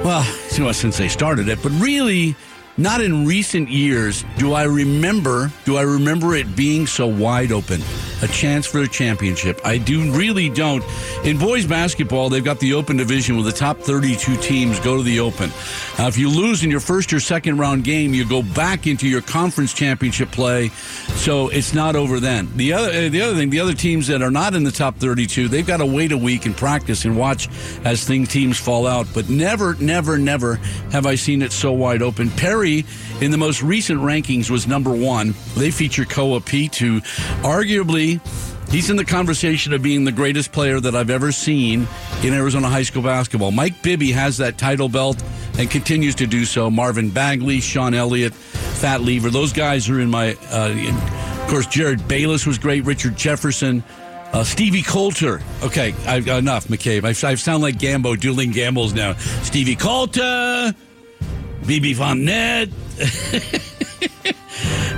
[0.03, 2.35] well, you know, since they started it, but really
[2.77, 7.81] not in recent years do I remember do I remember it being so wide open
[8.25, 10.85] a chance for a championship I do really don't
[11.25, 15.03] in boys basketball they've got the open division where the top 32 teams go to
[15.03, 15.51] the open
[15.99, 19.09] Uh, if you lose in your first or second round game, you go back into
[19.09, 20.69] your conference championship play.
[21.15, 22.49] So it's not over then.
[22.57, 24.97] The other, uh, the other thing, the other teams that are not in the top
[24.97, 27.49] 32, they've got to wait a week and practice and watch
[27.85, 29.07] as things teams fall out.
[29.15, 30.57] But never, never, never
[30.91, 32.31] have I seen it so wide open.
[32.31, 32.85] Perry,
[33.21, 35.35] in the most recent rankings, was number one.
[35.57, 37.01] They feature Koa Peat, who
[37.43, 38.14] arguably
[38.71, 41.87] He's in the conversation of being the greatest player that I've ever seen
[42.23, 43.53] in Arizona high school basketball.
[43.53, 45.23] Mike Bibby has that title belt
[45.59, 46.71] and continues to do so.
[46.71, 50.35] Marvin Bagley, Sean Elliott, Fat Lever, those guys are in my.
[50.51, 50.95] Uh, in,
[51.45, 52.85] of course, Jerryd Bayless was great.
[52.85, 53.85] Richard Jefferson.
[54.33, 55.41] Uh, Stevie Coulter.
[55.63, 57.05] Okay, I've, got enough, McCabe.
[57.05, 59.15] I, I sound like Gambo dueling gambles now.
[59.45, 60.75] Stevie Coulter,
[61.63, 62.69] BB Von Nett.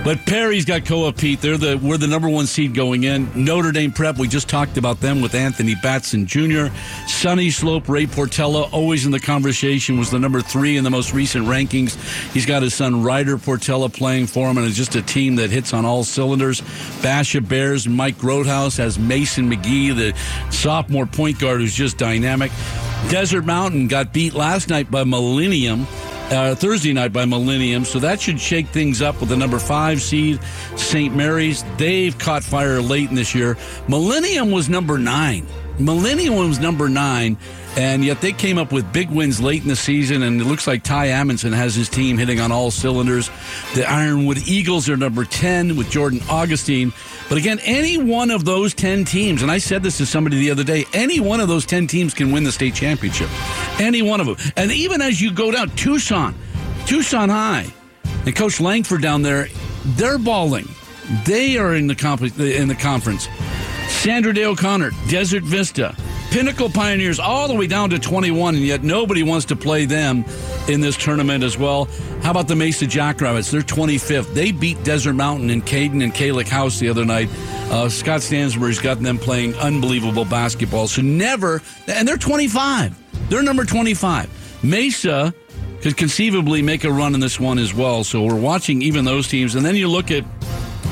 [0.07, 1.40] But Perry's got Koa Peat.
[1.40, 3.28] They're the we're the number one seed going in.
[3.34, 4.18] Notre Dame Prep.
[4.18, 6.68] We just talked about them with Anthony Batson Jr.
[7.09, 7.88] Sunnyslope.
[7.88, 11.96] Ray Portella always in the conversation was the number three in the most recent rankings.
[12.32, 15.50] He's got his son Ryder Portella playing for him, and it's just a team that
[15.50, 16.62] hits on all cylinders.
[17.02, 17.88] Basha Bears.
[17.88, 20.16] Mike Groothuis has Mason McGee, the
[20.52, 22.52] sophomore point guard who's just dynamic.
[23.09, 25.84] Desert Mountain got beat last night by Millennium
[26.30, 27.84] uh, Thursday night by Millennium.
[27.84, 30.40] So that should shake things up with the number five seed,
[30.76, 31.14] St.
[31.14, 31.64] Mary's.
[31.76, 33.56] They've caught fire late in this year.
[33.88, 35.46] Millennium was number nine.
[35.78, 37.36] Millennium was number nine,
[37.76, 40.66] and yet they came up with big wins late in the season, and it looks
[40.66, 43.30] like Ty Amundsen has his team hitting on all cylinders.
[43.74, 46.94] The Ironwood Eagles are number 10 with Jordan Augustine.
[47.28, 50.50] But again, any one of those 10 teams, and I said this to somebody the
[50.50, 53.28] other day, any one of those 10 teams can win the state championship.
[53.78, 54.36] Any one of them.
[54.56, 56.34] And even as you go down, Tucson,
[56.86, 57.72] Tucson High,
[58.24, 59.48] and Coach Langford down there,
[59.84, 60.68] they're balling.
[61.24, 63.28] They are in the, comp- in the conference.
[63.88, 65.94] Sandra Day O'Connor, Desert Vista,
[66.37, 70.22] Pinnacle Pioneers, all the way down to 21, and yet nobody wants to play them
[70.68, 71.87] in this tournament as well.
[72.20, 73.51] How about the Mesa Jackrabbits?
[73.51, 74.34] They're 25th.
[74.34, 77.30] They beat Desert Mountain and Caden and Kalick House the other night.
[77.70, 80.89] Uh, Scott Stansbury's got them playing unbelievable basketball.
[80.89, 83.30] So never, and they're 25.
[83.30, 84.62] They're number 25.
[84.62, 85.32] Mesa
[85.80, 88.05] could conceivably make a run in this one as well.
[88.05, 89.55] So we're watching even those teams.
[89.55, 90.24] And then you look at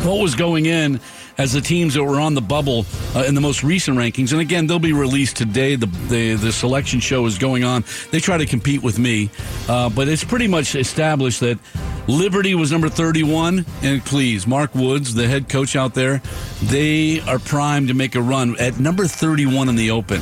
[0.06, 1.02] what was going in
[1.38, 4.32] as the teams that were on the bubble uh, in the most recent rankings.
[4.32, 5.76] And again, they'll be released today.
[5.76, 7.84] The, the, the selection show is going on.
[8.10, 9.30] They try to compete with me,
[9.68, 11.58] uh, but it's pretty much established that
[12.06, 13.64] Liberty was number 31.
[13.82, 16.20] And please, Mark Woods, the head coach out there,
[16.64, 20.20] they are primed to make a run at number 31 in the Open.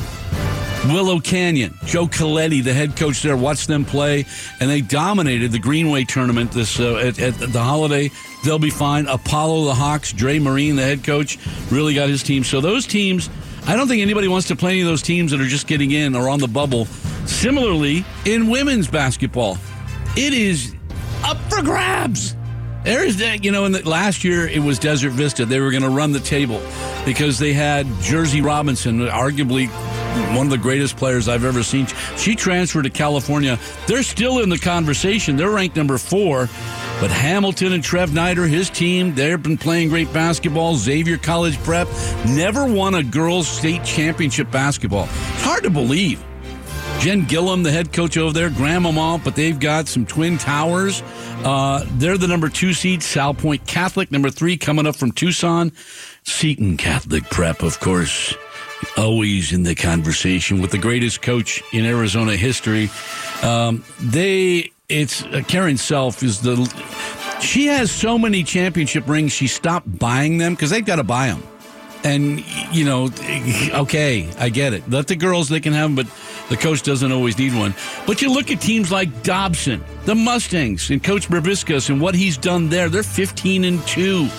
[0.85, 4.25] Willow Canyon, Joe Coletti, the head coach there, watched them play,
[4.59, 8.11] and they dominated the Greenway tournament this uh, at, at, the holiday.
[8.43, 9.07] They'll be fine.
[9.07, 11.39] Apollo, the Hawks, Dre Marine, the head coach,
[11.71, 12.43] really got his team.
[12.43, 13.29] So those teams,
[13.65, 15.91] I don't think anybody wants to play any of those teams that are just getting
[15.91, 16.85] in or on the bubble.
[17.25, 19.57] Similarly, in women's basketball,
[20.17, 20.75] it is
[21.23, 22.35] up for grabs.
[22.83, 25.45] There's that, you know, in the, last year it was Desert Vista.
[25.45, 26.61] They were going to run the table
[27.05, 29.69] because they had Jersey Robinson, arguably
[30.35, 31.87] one of the greatest players I've ever seen.
[32.17, 33.59] She transferred to California.
[33.87, 35.35] They're still in the conversation.
[35.35, 36.49] They're ranked number four.
[36.99, 40.75] But Hamilton and Trev Nider, his team, they've been playing great basketball.
[40.75, 41.87] Xavier College Prep
[42.27, 45.05] never won a girls' state championship basketball.
[45.05, 46.23] It's hard to believe.
[46.99, 51.01] Jen Gillom, the head coach over there, Grandmama, but they've got some twin towers.
[51.43, 53.01] Uh, they're the number two seed.
[53.01, 55.73] Salpointe Catholic, number three, coming up from Tucson.
[56.23, 58.33] Seton Catholic Prep, of course
[58.97, 62.89] always in the conversation with the greatest coach in Arizona history.
[63.41, 66.55] Um, they, it's uh, Karen Self is the.
[67.41, 69.31] She has so many championship rings.
[69.31, 71.43] She stopped buying them because they've got to buy them.
[72.03, 73.09] And you know,
[73.73, 74.89] okay, I get it.
[74.89, 76.07] Let the girls; they can have them, but
[76.49, 77.73] the coach doesn't always need one.
[78.05, 82.37] But you look at teams like Dobson, the Mustangs, and Coach Breviscus and what he's
[82.37, 82.89] done there.
[82.89, 84.29] They're 15 and 2.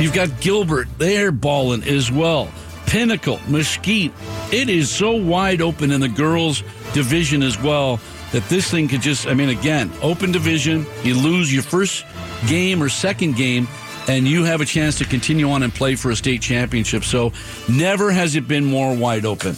[0.00, 2.50] You've got Gilbert, they're balling as well.
[2.92, 4.12] Pinnacle, Mesquite.
[4.52, 6.62] It is so wide open in the girls'
[6.92, 7.98] division as well
[8.32, 12.04] that this thing could just, I mean, again, open division, you lose your first
[12.46, 13.66] game or second game,
[14.08, 17.02] and you have a chance to continue on and play for a state championship.
[17.02, 17.32] So
[17.66, 19.56] never has it been more wide open.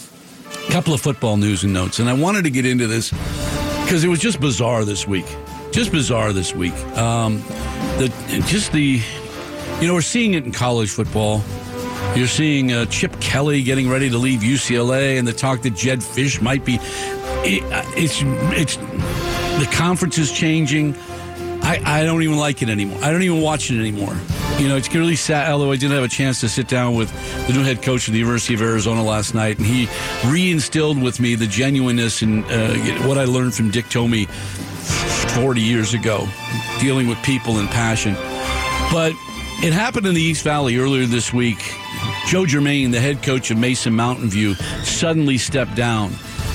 [0.69, 3.11] A couple of football news and notes, and I wanted to get into this
[3.83, 5.27] because it was just bizarre this week.
[5.73, 6.75] Just bizarre this week.
[6.97, 7.43] Um,
[7.99, 8.13] the
[8.47, 9.03] just the,
[9.81, 11.43] you know, we're seeing it in college football.
[12.17, 15.99] You're seeing uh, Chip Kelly getting ready to leave UCLA, and the talk that Jedd
[15.99, 16.79] Fisch might be.
[17.43, 18.23] It, uh, it's
[18.57, 20.95] it's the conference is changing.
[21.63, 23.03] I, I don't even like it anymore.
[23.03, 24.15] I don't even watch it anymore.
[24.59, 25.51] You know, it's really sad.
[25.51, 27.11] Although I didn't have a chance to sit down with
[27.49, 29.87] the new head coach of the University of Arizona last night, and he
[30.23, 32.75] reinstilled with me the genuineness and uh,
[33.09, 34.29] what I learned from Dick Tomey
[35.35, 36.29] 40 years ago,
[36.79, 38.15] dealing with people and passion.
[38.93, 39.15] But
[39.65, 41.75] it happened in the East Valley earlier this week.
[42.27, 46.13] Joe Germaine, the head coach of Mesa Mountain View, suddenly stepped down.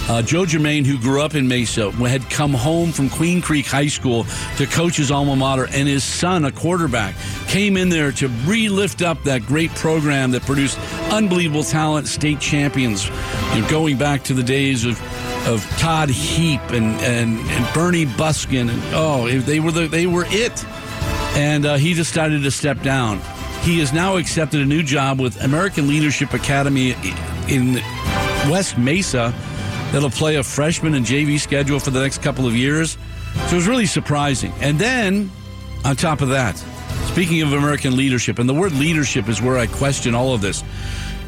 [0.10, 3.88] Uh, Joe Germaine, who grew up in Mesa, had come home from Queen Creek High
[3.88, 4.26] School
[4.58, 7.16] to coach his alma mater, and his son, a quarterback,
[7.48, 10.80] came in there to re-lift up that great program that produced
[11.12, 13.08] unbelievable talent, state champions,
[13.54, 15.00] you know, going back to the days of
[15.48, 20.26] of Todd Heap and, and, and Bernie Buskin, and oh, they were the, they were
[20.28, 20.66] it,
[21.36, 23.22] and uh, he decided to step down.
[23.70, 26.96] He has now accepted a new job with American Leadership Academy
[27.48, 27.76] in
[28.50, 29.32] West Mesa
[29.92, 32.98] that'll play a freshman and JV schedule for the next couple of years.
[33.36, 34.52] So it was really surprising.
[34.60, 35.30] And then,
[35.86, 36.58] on top of that,
[37.10, 40.64] speaking of American leadership, and the word leadership is where I question all of this.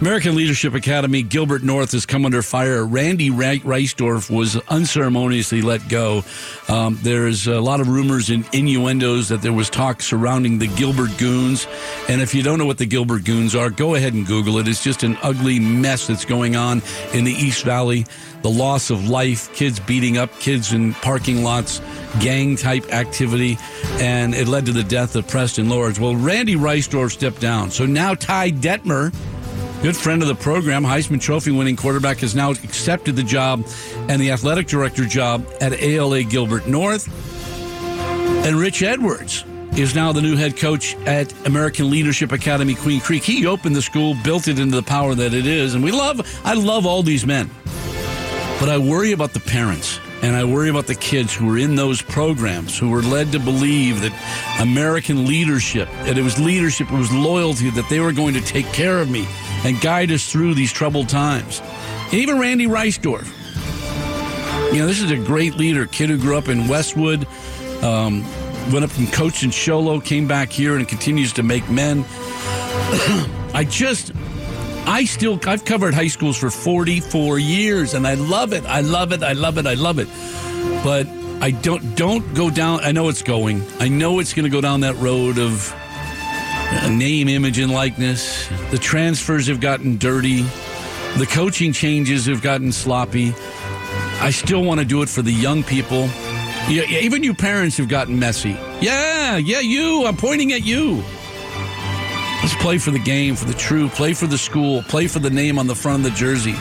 [0.02, 2.84] American Leadership Academy, Gilbert North has come under fire.
[2.84, 6.24] Randy Reisdorf was unceremoniously let go.
[6.68, 11.16] Um, there's a lot of rumors and innuendos that there was talk surrounding the Gilbert
[11.20, 11.68] Goons.
[12.10, 14.68] And if you don't know what the Gilbert Goons are, go ahead and Google it.
[14.68, 16.82] It's just an ugly mess that's going on
[17.14, 18.08] in the East Valley.
[18.42, 21.80] The loss of life, kids beating up kids in parking lots,
[22.20, 23.60] gang type activity,
[24.00, 26.00] and it led to the death of Preston Lords.
[26.00, 27.70] Well, Randy Reisdorf stepped down.
[27.70, 29.14] So now Ty Detmer
[29.82, 33.66] Good friend of the program, Heisman Trophy winning quarterback, has now accepted the job
[34.10, 37.08] and the athletic director job at ALA Gilbert North.
[38.46, 39.44] And Rich Edwards
[39.76, 43.24] is now the new head coach at American Leadership Academy Queen Creek.
[43.24, 46.22] He opened the school, built it into the power that it is, and we love
[46.46, 47.50] I love all these men.
[48.60, 51.74] But I worry about the parents and I worry about the kids who were in
[51.74, 54.14] those programs who were led to believe that
[54.62, 58.68] American leadership, that it was leadership, it was loyalty, that they were going to take
[58.68, 59.28] care of me
[59.64, 61.62] and guide us through these troubled times.
[62.06, 63.28] And even Randy Reisdorf.
[64.74, 67.28] You know, this is a great leader, kid who grew up in Westwood,
[67.84, 68.24] um,
[68.72, 72.06] went up and coached in Show Low, came back here and continues to make men.
[73.54, 74.14] I just,
[74.86, 78.66] I still, I've covered high schools for 44 years and I love it.
[78.66, 79.24] I love it.
[79.24, 79.68] I love it.
[79.68, 80.08] I love it.
[80.84, 81.08] But
[81.42, 82.80] I don't, don't go down.
[82.82, 83.64] I know it's going.
[83.80, 85.76] I know it's going to go down that road of
[86.90, 88.48] name, image, and likeness.
[88.72, 90.44] The transfers have gotten dirty.
[91.18, 93.34] The coaching changes have gotten sloppy.
[94.20, 96.10] I still want to do it for the young people.
[96.70, 98.58] Even you parents have gotten messy.
[98.80, 100.06] Yeah, yeah, you.
[100.06, 101.04] I'm pointing at you.
[102.42, 105.30] Let's play for the game, for the true, play for the school, play for the
[105.30, 106.56] name on the front of the jersey.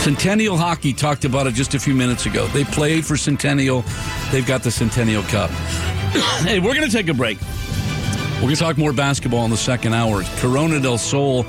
[0.00, 2.46] Centennial Hockey talked about it just a few minutes ago.
[2.48, 3.84] They played for Centennial.
[4.30, 5.50] They've got the Centennial Cup.
[6.44, 7.38] hey, we're going to take a break.
[8.38, 10.22] We're going to talk more basketball in the second hour.
[10.36, 11.44] Corona del Sol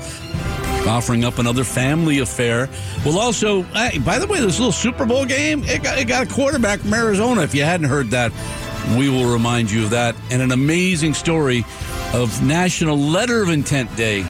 [0.88, 2.68] offering up another family affair.
[3.04, 6.26] We'll also, hey, by the way, this little Super Bowl game, it got, it got
[6.26, 7.42] a quarterback from Arizona.
[7.42, 8.32] If you hadn't heard that,
[8.98, 10.16] we will remind you of that.
[10.32, 11.64] And an amazing story
[12.12, 14.18] of National Letter of Intent Day